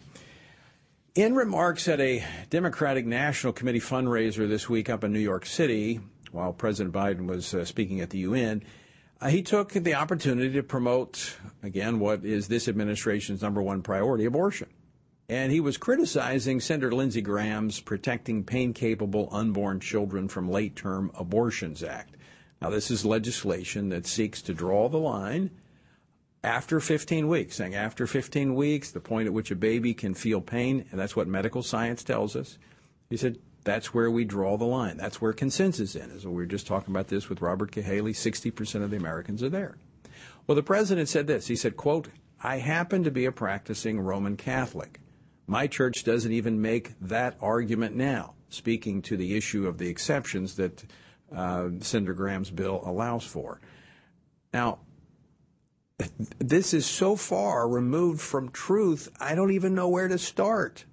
[1.15, 6.01] In remarks at a Democratic National Committee fundraiser this week up in New York City,
[6.33, 8.63] while President Biden was uh, speaking at the UN,
[9.21, 14.25] uh, he took the opportunity to promote, again, what is this administration's number one priority
[14.25, 14.69] abortion.
[15.29, 21.11] And he was criticizing Senator Lindsey Graham's Protecting Pain Capable Unborn Children from Late Term
[21.15, 22.17] Abortions Act.
[22.63, 25.51] Now, this is legislation that seeks to draw the line
[26.43, 30.41] after 15 weeks, saying after 15 weeks, the point at which a baby can feel
[30.41, 32.59] pain, and that's what medical science tells us.
[33.11, 34.97] He said, that's where we draw the line.
[34.97, 36.27] That's where consensus is.
[36.27, 39.77] We were just talking about this with Robert Cahaly, 60% of the Americans are there.
[40.47, 41.47] Well, the president said this.
[41.47, 42.09] He said, quote,
[42.43, 45.01] I happen to be a practicing Roman Catholic.
[45.47, 50.57] My church doesn't even make that argument now, speaking to the issue of the exceptions
[50.57, 50.85] that
[51.35, 53.61] uh, Senator Graham's bill allows for.
[54.53, 54.79] Now,
[56.39, 60.85] this is so far removed from truth, I don't even know where to start.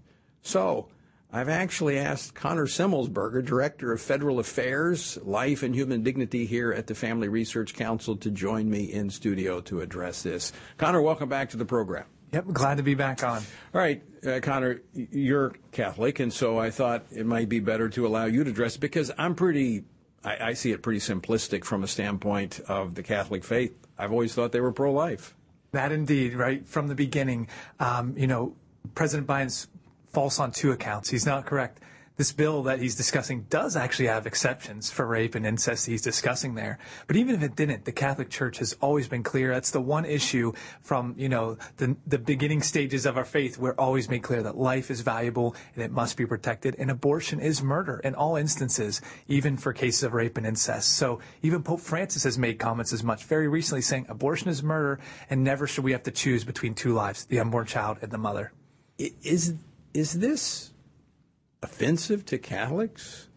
[0.41, 0.89] So,
[1.35, 6.87] I've actually asked Connor Semelsberger, Director of Federal Affairs, Life and Human Dignity here at
[6.87, 10.53] the Family Research Council, to join me in studio to address this.
[10.77, 12.05] Connor, welcome back to the program.
[12.31, 13.43] Yep, glad to be back on.
[13.73, 18.07] All right, uh, Connor, you're Catholic, and so I thought it might be better to
[18.07, 19.83] allow you to address because I'm pretty,
[20.23, 23.75] I, I see it pretty simplistic from a standpoint of the Catholic faith.
[23.97, 25.35] I've always thought they were pro life.
[25.73, 26.65] That indeed, right?
[26.65, 27.49] From the beginning,
[27.81, 28.55] um, you know,
[28.93, 29.67] President Biden's
[30.15, 31.09] false on two accounts.
[31.09, 31.81] He's not correct
[32.17, 36.55] this bill that he's discussing does actually have exceptions for rape and incest he's discussing
[36.55, 36.79] there.
[37.07, 39.53] But even if it didn't, the Catholic Church has always been clear.
[39.53, 43.57] That's the one issue from, you know, the, the beginning stages of our faith.
[43.57, 46.75] We're always made clear that life is valuable and it must be protected.
[46.79, 50.93] And abortion is murder in all instances, even for cases of rape and incest.
[50.93, 54.99] So even Pope Francis has made comments as much very recently saying abortion is murder
[55.29, 58.17] and never should we have to choose between two lives, the unborn child and the
[58.17, 58.53] mother.
[58.97, 59.53] Is,
[59.95, 60.71] is this
[61.63, 63.29] offensive to Catholics?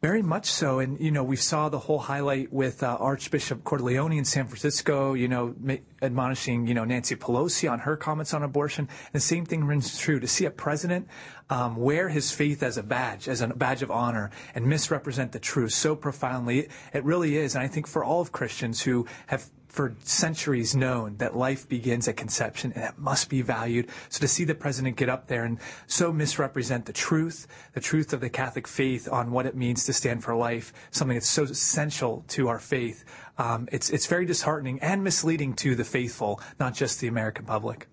[0.00, 0.78] Very much so.
[0.78, 5.14] And, you know, we saw the whole highlight with uh, Archbishop Cordileone in San Francisco,
[5.14, 8.88] you know, ma- admonishing, you know, Nancy Pelosi on her comments on abortion.
[8.88, 10.20] And the same thing rings true.
[10.20, 11.08] To see a president
[11.50, 15.40] um, wear his faith as a badge, as a badge of honor, and misrepresent the
[15.40, 17.56] truth so profoundly, it really is.
[17.56, 22.08] And I think for all of Christians who have for centuries known that life begins
[22.08, 23.88] at conception and it must be valued.
[24.08, 25.56] So to see the president get up there and
[25.86, 29.92] so misrepresent the truth, the truth of the Catholic faith on what it means to
[29.92, 33.04] stand for life, something that's so essential to our faith,
[33.38, 37.86] um, it's it's very disheartening and misleading to the faithful, not just the American public.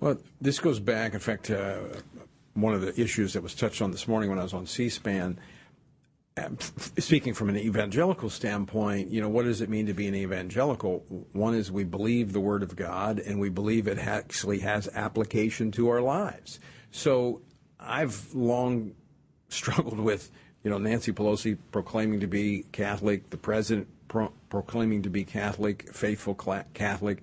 [0.00, 1.80] Well, this goes back, in fact, uh,
[2.54, 5.38] one of the issues that was touched on this morning when I was on C-SPAN
[6.98, 11.04] speaking from an evangelical standpoint, you know, what does it mean to be an evangelical?
[11.32, 15.70] One is we believe the Word of God and we believe it actually has application
[15.72, 16.60] to our lives.
[16.90, 17.42] So
[17.78, 18.94] I've long
[19.48, 20.30] struggled with,
[20.62, 25.92] you know, Nancy Pelosi proclaiming to be Catholic, the president pro- proclaiming to be Catholic,
[25.92, 26.34] faithful
[26.74, 27.22] Catholic,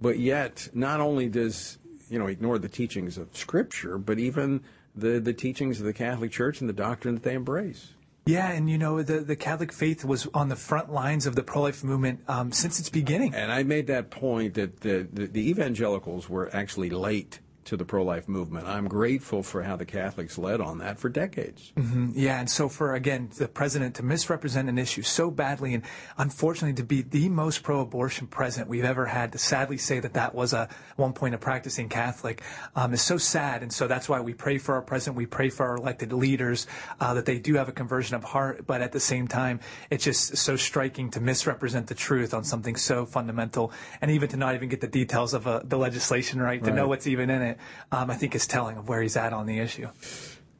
[0.00, 1.78] but yet not only does,
[2.08, 4.62] you know, ignore the teachings of Scripture, but even
[4.94, 7.92] the, the teachings of the Catholic Church and the doctrine that they embrace.
[8.26, 11.44] Yeah, and you know the the Catholic faith was on the front lines of the
[11.44, 13.32] pro life movement um, since its beginning.
[13.34, 17.84] And I made that point that the, the, the evangelicals were actually late to the
[17.84, 18.66] pro life movement.
[18.66, 21.72] I'm grateful for how the Catholics led on that for decades.
[21.76, 22.12] Mm-hmm.
[22.14, 25.82] Yeah, and so for, again, the president to misrepresent an issue so badly and
[26.18, 30.14] unfortunately to be the most pro abortion president we've ever had, to sadly say that
[30.14, 32.42] that was a one point a practicing Catholic
[32.74, 33.62] um, is so sad.
[33.62, 36.66] And so that's why we pray for our president, we pray for our elected leaders
[37.00, 39.60] uh, that they do have a conversion of heart, but at the same time,
[39.90, 44.36] it's just so striking to misrepresent the truth on something so fundamental and even to
[44.36, 46.76] not even get the details of uh, the legislation right, to right.
[46.76, 47.55] know what's even in it
[47.92, 49.88] um, I think is telling of where he's at on the issue.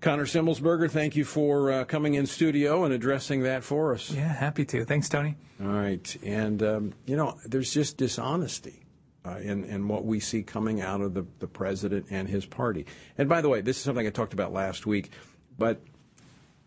[0.01, 4.11] Connor Semelsberger, thank you for uh, coming in studio and addressing that for us.
[4.11, 4.85] Yeah, happy to.
[4.85, 5.37] Thanks, Tony.
[5.61, 6.17] All right.
[6.23, 8.85] And, um, you know, there's just dishonesty
[9.25, 12.87] uh, in, in what we see coming out of the, the president and his party.
[13.19, 15.11] And by the way, this is something I talked about last week,
[15.59, 15.81] but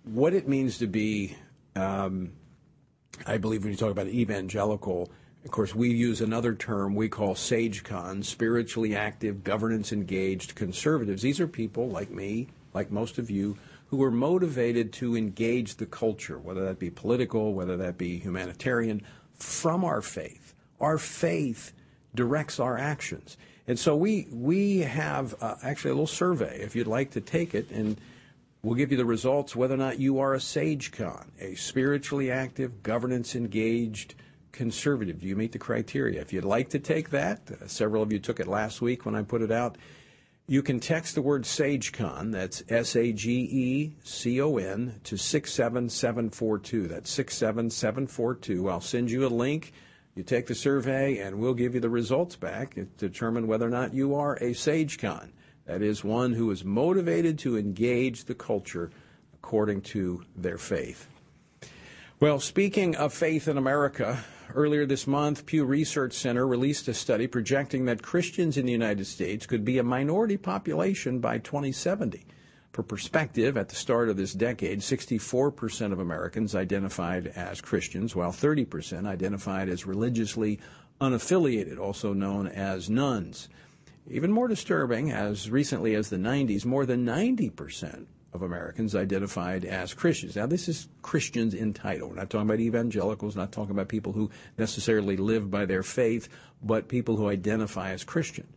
[0.04, 1.38] what it means to be,
[1.76, 2.34] um,
[3.26, 5.12] I believe when you talk about evangelical,
[5.46, 11.22] of course, we use another term we call SageCon, spiritually active, governance engaged conservatives.
[11.22, 15.86] These are people like me, like most of you, who are motivated to engage the
[15.86, 19.02] culture, whether that be political, whether that be humanitarian,
[19.34, 20.54] from our faith.
[20.80, 21.72] Our faith
[22.14, 23.38] directs our actions.
[23.68, 27.56] And so we, we have uh, actually a little survey, if you'd like to take
[27.56, 28.00] it, and
[28.62, 32.84] we'll give you the results whether or not you are a SageCon, a spiritually active,
[32.84, 34.16] governance engaged,
[34.52, 35.20] conservative?
[35.20, 36.22] Do you meet the criteria?
[36.22, 39.16] If you'd like to take that, uh, several of you took it last week when
[39.16, 39.78] I put it out.
[40.48, 45.16] You can text the word SageCon, that's S A G E C O N, to
[45.16, 46.88] 67742.
[46.88, 48.68] That's 67742.
[48.68, 49.74] I'll send you a link.
[50.16, 53.70] You take the survey, and we'll give you the results back to determine whether or
[53.70, 55.30] not you are a SageCon.
[55.66, 58.90] That is one who is motivated to engage the culture
[59.36, 61.08] according to their faith.
[62.20, 64.24] Well, speaking of faith in America,
[64.56, 69.06] Earlier this month, Pew Research Center released a study projecting that Christians in the United
[69.06, 72.26] States could be a minority population by 2070.
[72.72, 78.32] For perspective, at the start of this decade, 64% of Americans identified as Christians, while
[78.32, 80.60] 30% identified as religiously
[81.00, 83.50] unaffiliated, also known as nones.
[84.10, 89.94] Even more disturbing, as recently as the 90s, more than 90% of Americans identified as
[89.94, 90.36] Christians.
[90.36, 92.10] Now, this is Christians in title.
[92.10, 96.30] We're not talking about evangelicals, not talking about people who necessarily live by their faith,
[96.62, 98.48] but people who identify as Christian.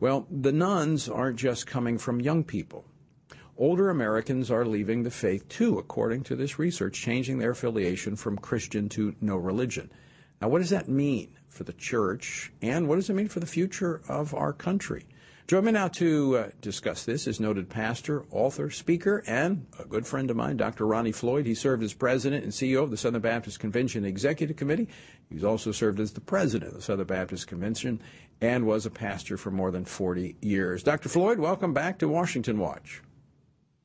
[0.00, 2.84] Well, the nones aren't just coming from young people.
[3.56, 8.38] Older Americans are leaving the faith too, according to this research, changing their affiliation from
[8.38, 9.90] Christian to no religion.
[10.40, 13.46] Now, what does that mean for the church, and what does it mean for the
[13.46, 15.06] future of our country?
[15.48, 20.06] Join me now to uh, discuss this is noted pastor, author, speaker, and a good
[20.06, 20.86] friend of mine, Dr.
[20.86, 21.46] Ronnie Floyd.
[21.46, 24.88] He served as president and CEO of the Southern Baptist Convention Executive Committee.
[25.30, 27.98] He's also served as the president of the Southern Baptist Convention
[28.42, 30.82] and was a pastor for more than 40 years.
[30.82, 31.08] Dr.
[31.08, 33.00] Floyd, welcome back to Washington Watch.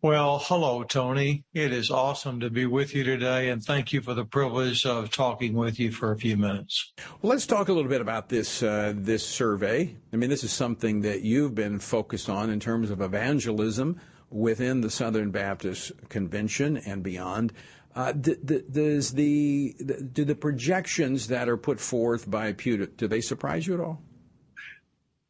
[0.04, 1.46] Well, hello, Tony.
[1.54, 5.10] It is awesome to be with you today, and thank you for the privilege of
[5.12, 6.92] talking with you for a few minutes.
[7.22, 9.96] Well, let's talk a little bit about this uh, this survey.
[10.12, 13.98] I mean, this is something that you've been focused on in terms of evangelism
[14.30, 17.54] within the Southern Baptist Convention and beyond.
[17.96, 19.74] Uh, does the,
[20.12, 24.02] do the projections that are put forth by Pew do they surprise you at all?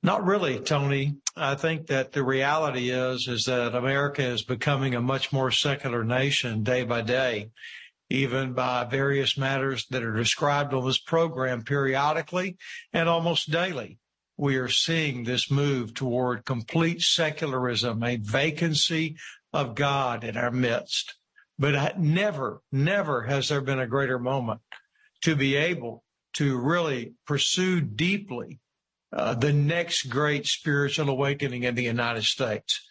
[0.06, 1.16] Not really, Tony.
[1.38, 6.04] I think that the reality is, is that America is becoming a much more secular
[6.04, 7.52] nation day by day,
[8.10, 12.58] even by various matters that are described on this program periodically
[12.92, 13.98] and almost daily.
[14.36, 19.16] We are seeing this move toward complete secularism, a vacancy
[19.54, 21.16] of God in our midst.
[21.58, 24.60] But never, never has there been a greater moment
[25.22, 28.60] to be able to really pursue deeply
[29.14, 32.82] uh, the next great spiritual awakening in the United States.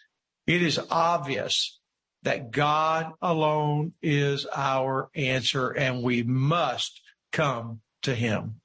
[0.47, 1.79] It is obvious
[2.23, 7.01] that God alone is our answer and we must
[7.31, 8.61] come to him.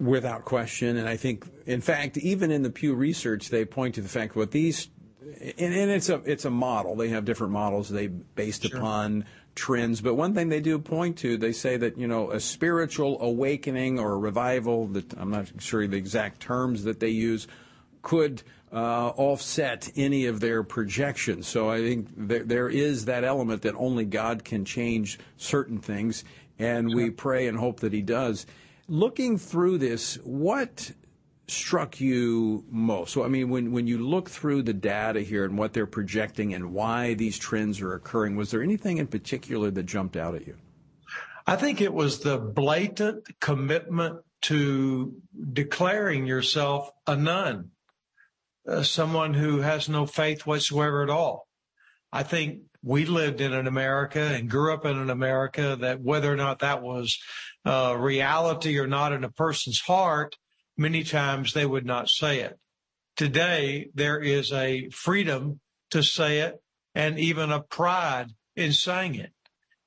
[0.00, 0.96] Without question.
[0.96, 4.36] And I think, in fact, even in the Pew Research, they point to the fact
[4.36, 4.88] what these,
[5.20, 6.94] and, and it's a it's a model.
[6.94, 8.78] They have different models they based sure.
[8.78, 9.24] upon
[9.58, 10.00] trends.
[10.00, 13.98] But one thing they do point to, they say that you know a spiritual awakening
[13.98, 14.86] or a revival.
[14.86, 17.46] That I'm not sure the exact terms that they use
[18.02, 18.42] could
[18.72, 21.48] uh, offset any of their projections.
[21.48, 26.24] So I think there, there is that element that only God can change certain things,
[26.58, 28.46] and we pray and hope that He does
[28.88, 30.90] looking through this, what
[31.50, 33.12] struck you most?
[33.12, 36.54] So, I mean, when, when you look through the data here and what they're projecting
[36.54, 40.46] and why these trends are occurring, was there anything in particular that jumped out at
[40.46, 40.56] you?
[41.46, 45.14] I think it was the blatant commitment to
[45.52, 47.70] declaring yourself a none,
[48.68, 51.48] uh, someone who has no faith whatsoever at all.
[52.12, 56.32] I think we lived in an America and grew up in an America that whether
[56.32, 57.18] or not that was
[57.64, 60.36] uh, reality or not in a person's heart,
[60.78, 62.58] many times they would not say it.
[63.16, 65.60] Today, there is a freedom
[65.90, 66.62] to say it
[66.94, 69.32] and even a pride in saying it.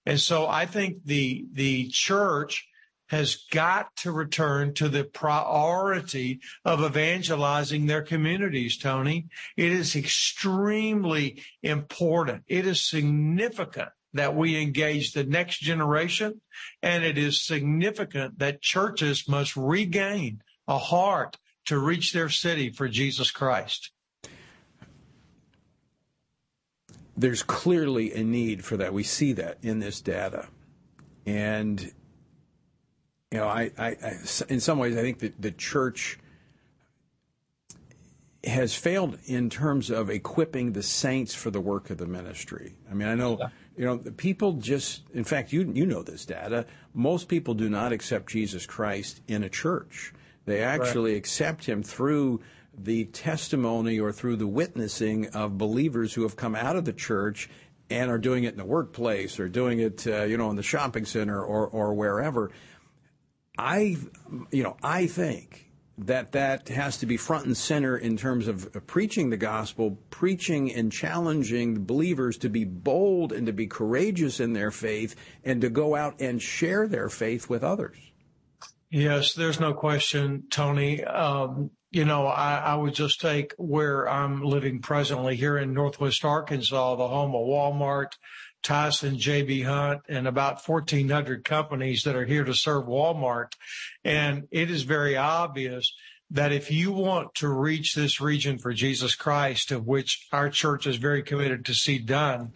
[0.06, 2.68] And so I think the, the church
[3.08, 9.28] has got to return to the priority of evangelizing their communities, Tony.
[9.58, 12.44] It is extremely important.
[12.48, 16.40] It is significant that we engage the next generation.
[16.82, 20.42] And it is significant that churches must regain
[20.72, 23.92] a heart to reach their city for Jesus Christ.
[27.16, 28.94] There's clearly a need for that.
[28.94, 30.48] We see that in this data.
[31.26, 31.92] And
[33.32, 34.14] you know, I, I, I,
[34.50, 36.18] in some ways, I think that the church
[38.44, 42.76] has failed in terms of equipping the saints for the work of the ministry.
[42.90, 43.40] I mean, I know,
[43.78, 46.66] you know, the people just, in fact, you you know this data.
[46.94, 50.14] Most people do not accept Jesus Christ in a church.
[50.46, 51.18] They actually right.
[51.18, 52.42] accept Him through
[52.78, 57.50] the testimony or through the witnessing of believers who have come out of the church
[57.90, 60.64] and are doing it in the workplace or doing it, uh, you know, in the
[60.64, 62.52] shopping center or or wherever.
[63.58, 63.98] I,
[64.50, 68.72] you know, I think that that has to be front and center in terms of
[68.88, 74.54] preaching the gospel, preaching and challenging believers to be bold and to be courageous in
[74.54, 77.98] their faith and to go out and share their faith with others.
[78.92, 81.02] Yes, there's no question, Tony.
[81.02, 86.26] Um, you know, I, I, would just take where I'm living presently here in Northwest
[86.26, 88.12] Arkansas, the home of Walmart,
[88.62, 93.54] Tyson, JB Hunt, and about 1,400 companies that are here to serve Walmart.
[94.04, 95.94] And it is very obvious
[96.30, 100.86] that if you want to reach this region for Jesus Christ, of which our church
[100.86, 102.52] is very committed to see done,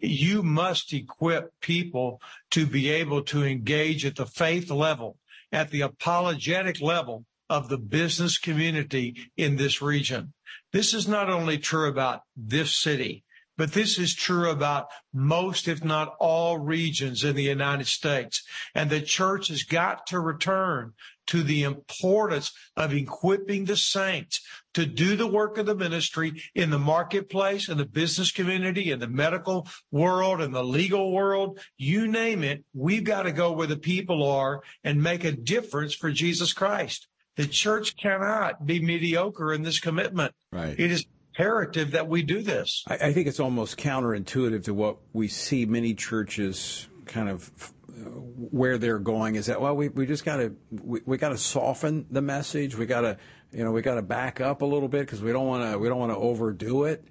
[0.00, 2.20] you must equip people
[2.50, 5.16] to be able to engage at the faith level,
[5.52, 10.32] at the apologetic level of the business community in this region.
[10.72, 13.24] This is not only true about this city.
[13.56, 18.44] But this is true about most, if not all regions in the United States.
[18.72, 20.92] And the church has got to return
[21.28, 24.40] to the importance of equipping the saints
[24.74, 28.98] to do the work of the ministry in the marketplace, in the business community, in
[28.98, 32.64] the medical world, in the legal world, you name it.
[32.74, 37.08] We've got to go where the people are and make a difference for Jesus Christ.
[37.36, 40.34] The church cannot be mediocre in this commitment.
[40.52, 40.78] Right.
[40.78, 41.06] It is
[41.38, 42.82] imperative that we do this.
[42.88, 47.72] I, I think it's almost counterintuitive to what we see many churches kind of
[48.04, 51.38] where they're going is that well we, we just got to we, we got to
[51.38, 52.76] soften the message.
[52.76, 53.18] We got to
[53.52, 55.78] you know we got to back up a little bit because we don't want to
[55.78, 57.04] we don't want to overdo it.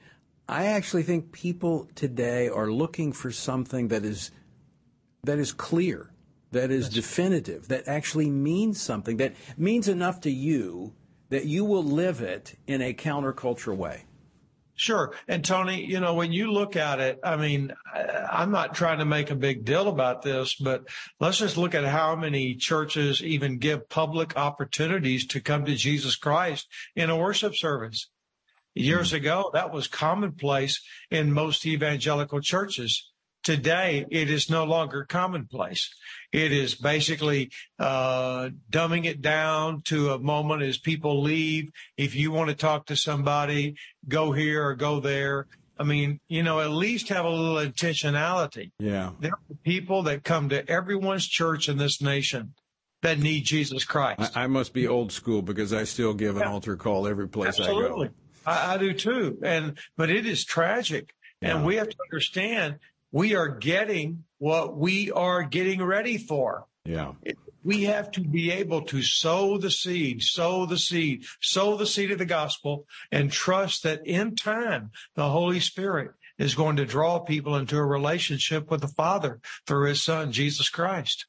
[0.49, 4.31] I actually think people today are looking for something that is
[5.23, 6.11] that is clear
[6.51, 10.93] that is That's definitive that actually means something that means enough to you
[11.29, 14.05] that you will live it in a counterculture way
[14.80, 15.15] Sure.
[15.28, 17.73] And Tony, you know, when you look at it, I mean,
[18.32, 20.88] I'm not trying to make a big deal about this, but
[21.19, 26.15] let's just look at how many churches even give public opportunities to come to Jesus
[26.15, 28.07] Christ in a worship service.
[28.75, 29.17] Years mm-hmm.
[29.17, 33.11] ago, that was commonplace in most evangelical churches.
[33.47, 35.89] Today, it is no longer commonplace.
[36.33, 41.71] It is basically uh, dumbing it down to a moment as people leave.
[41.95, 45.47] If you want to talk to somebody, go here or go there.
[45.79, 48.71] I mean, you know, at least have a little intentionality.
[48.79, 49.11] Yeah.
[49.21, 52.53] There are people that come to everyone's church in this nation
[53.01, 54.35] that need Jesus Christ.
[54.35, 56.51] I, I must be old school because I still give an yeah.
[56.51, 58.07] altar call every place Absolutely.
[58.45, 58.61] I go.
[58.61, 59.37] I, I do too.
[59.41, 61.13] And but it is tragic.
[61.41, 61.55] Yeah.
[61.55, 62.79] And we have to understand
[63.18, 66.68] we are getting what we are getting ready for.
[66.86, 67.13] Yeah.
[67.63, 72.11] We have to be able to sow the seed, sow the seed, sow the seed
[72.11, 77.18] of the gospel, and trust that in time the Holy Spirit is going to draw
[77.18, 81.26] people into a relationship with the Father through His Son, Jesus Christ.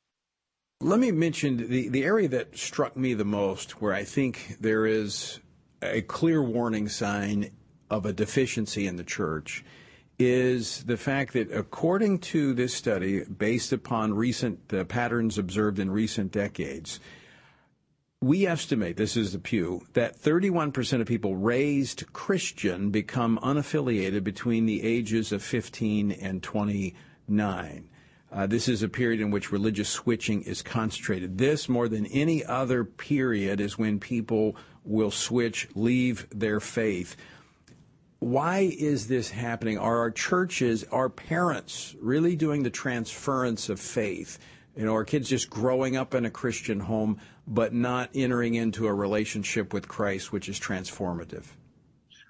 [0.82, 4.84] Let me mention the, the area that struck me the most, where I think there
[4.84, 5.40] is
[5.80, 7.50] a clear warning sign
[7.90, 9.64] of a deficiency in the church,
[10.18, 16.32] is the fact that according to this study, based upon recent patterns observed in recent
[16.32, 16.98] decades,
[18.20, 24.66] we estimate, this is the Pew, that 31% of people raised Christian become unaffiliated between
[24.66, 27.88] the ages of 15 and 29.
[28.30, 31.38] Uh, this is a period in which religious switching is concentrated.
[31.38, 37.16] This, more than any other period, is when people will switch, leave their faith
[38.20, 39.78] why is this happening?
[39.78, 44.38] Are our churches, our parents really doing the transference of faith?
[44.76, 48.86] You know, are kids just growing up in a Christian home but not entering into
[48.86, 51.46] a relationship with Christ, which is transformative?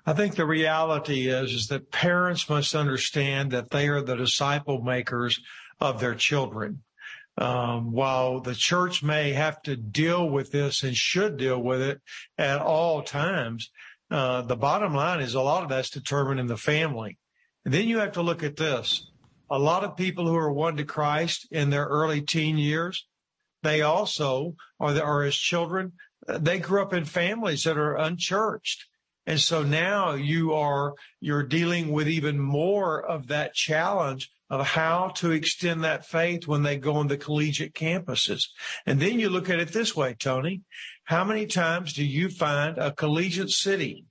[0.07, 4.81] I think the reality is, is that parents must understand that they are the disciple
[4.81, 5.39] makers
[5.81, 6.83] of their children.
[7.37, 12.01] Um, while the church may have to deal with this and should deal with it
[12.37, 13.71] at all times,
[14.11, 17.19] uh, the bottom line is a lot of that's determined in the family.
[17.65, 19.11] And then you have to look at this.
[19.51, 23.07] A lot of people who are won to Christ in their early teen years,
[23.63, 25.93] they also are, the, are as children,
[26.27, 28.87] they grew up in families that are unchurched.
[29.27, 35.09] And so now you are, you're dealing with even more of that challenge of how
[35.17, 38.45] to extend that faith when they go on the collegiate campuses.
[38.87, 40.63] And then you look at it this way, Tony.
[41.09, 44.05] How many times do you find a collegiate city?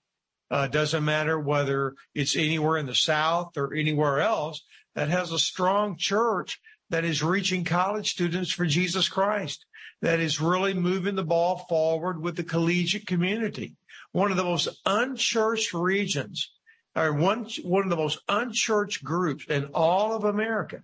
[0.49, 4.63] Uh, doesn't matter whether it's anywhere in the South or anywhere else
[4.95, 9.63] that has a strong church that is reaching college students for Jesus Christ,
[10.01, 13.75] that is really moving the ball forward with the collegiate community.
[14.11, 16.51] One of the most unchurched regions,
[16.95, 20.81] or one, one of the most unchurched groups in all of America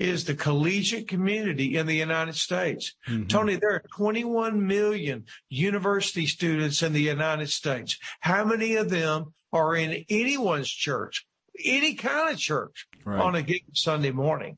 [0.00, 2.94] is the collegiate community in the United States.
[3.06, 3.26] Mm-hmm.
[3.26, 7.98] Tony, there are 21 million university students in the United States.
[8.20, 11.26] How many of them are in anyone's church,
[11.62, 13.20] any kind of church right.
[13.20, 14.56] on a given Sunday morning?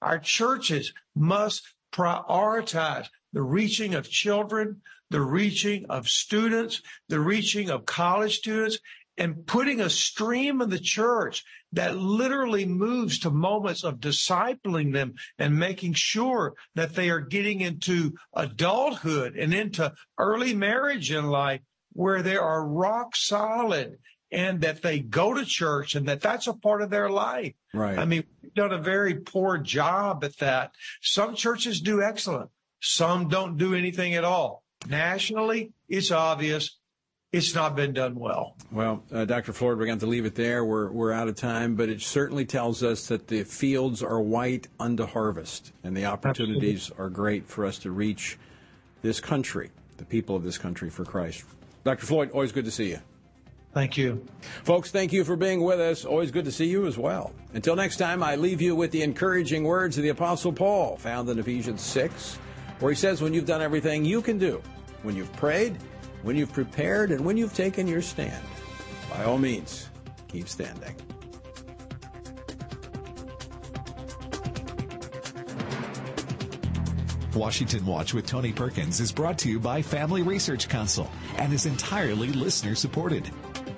[0.00, 4.80] Our churches must prioritize the reaching of children,
[5.10, 8.78] the reaching of students, the reaching of college students,
[9.16, 15.14] and putting a stream in the church that literally moves to moments of discipling them
[15.38, 21.60] and making sure that they are getting into adulthood and into early marriage in life
[21.92, 23.98] where they are rock solid
[24.30, 27.54] and that they go to church and that that's a part of their life.
[27.72, 27.98] Right.
[27.98, 30.72] I mean, we've done a very poor job at that.
[31.02, 32.50] Some churches do excellent.
[32.80, 34.64] Some don't do anything at all.
[34.88, 36.78] Nationally, it's obvious
[37.34, 38.54] it's not been done well.
[38.70, 39.52] Well, uh, Dr.
[39.52, 40.64] Floyd, we're going to leave it there.
[40.64, 44.68] We're, we're out of time, but it certainly tells us that the fields are white
[44.78, 47.04] unto harvest, and the opportunities Absolutely.
[47.04, 48.38] are great for us to reach
[49.02, 51.44] this country, the people of this country for Christ.
[51.82, 52.06] Dr.
[52.06, 53.00] Floyd, always good to see you.
[53.72, 54.24] Thank you.
[54.62, 56.04] Folks, thank you for being with us.
[56.04, 57.32] Always good to see you as well.
[57.54, 61.28] Until next time, I leave you with the encouraging words of the Apostle Paul, found
[61.28, 62.36] in Ephesians 6,
[62.78, 64.62] where he says, When you've done everything you can do,
[65.02, 65.76] when you've prayed,
[66.24, 68.42] when you've prepared and when you've taken your stand,
[69.10, 69.90] by all means,
[70.26, 70.96] keep standing.
[77.34, 81.66] Washington Watch with Tony Perkins is brought to you by Family Research Council and is
[81.66, 83.28] entirely listener supported.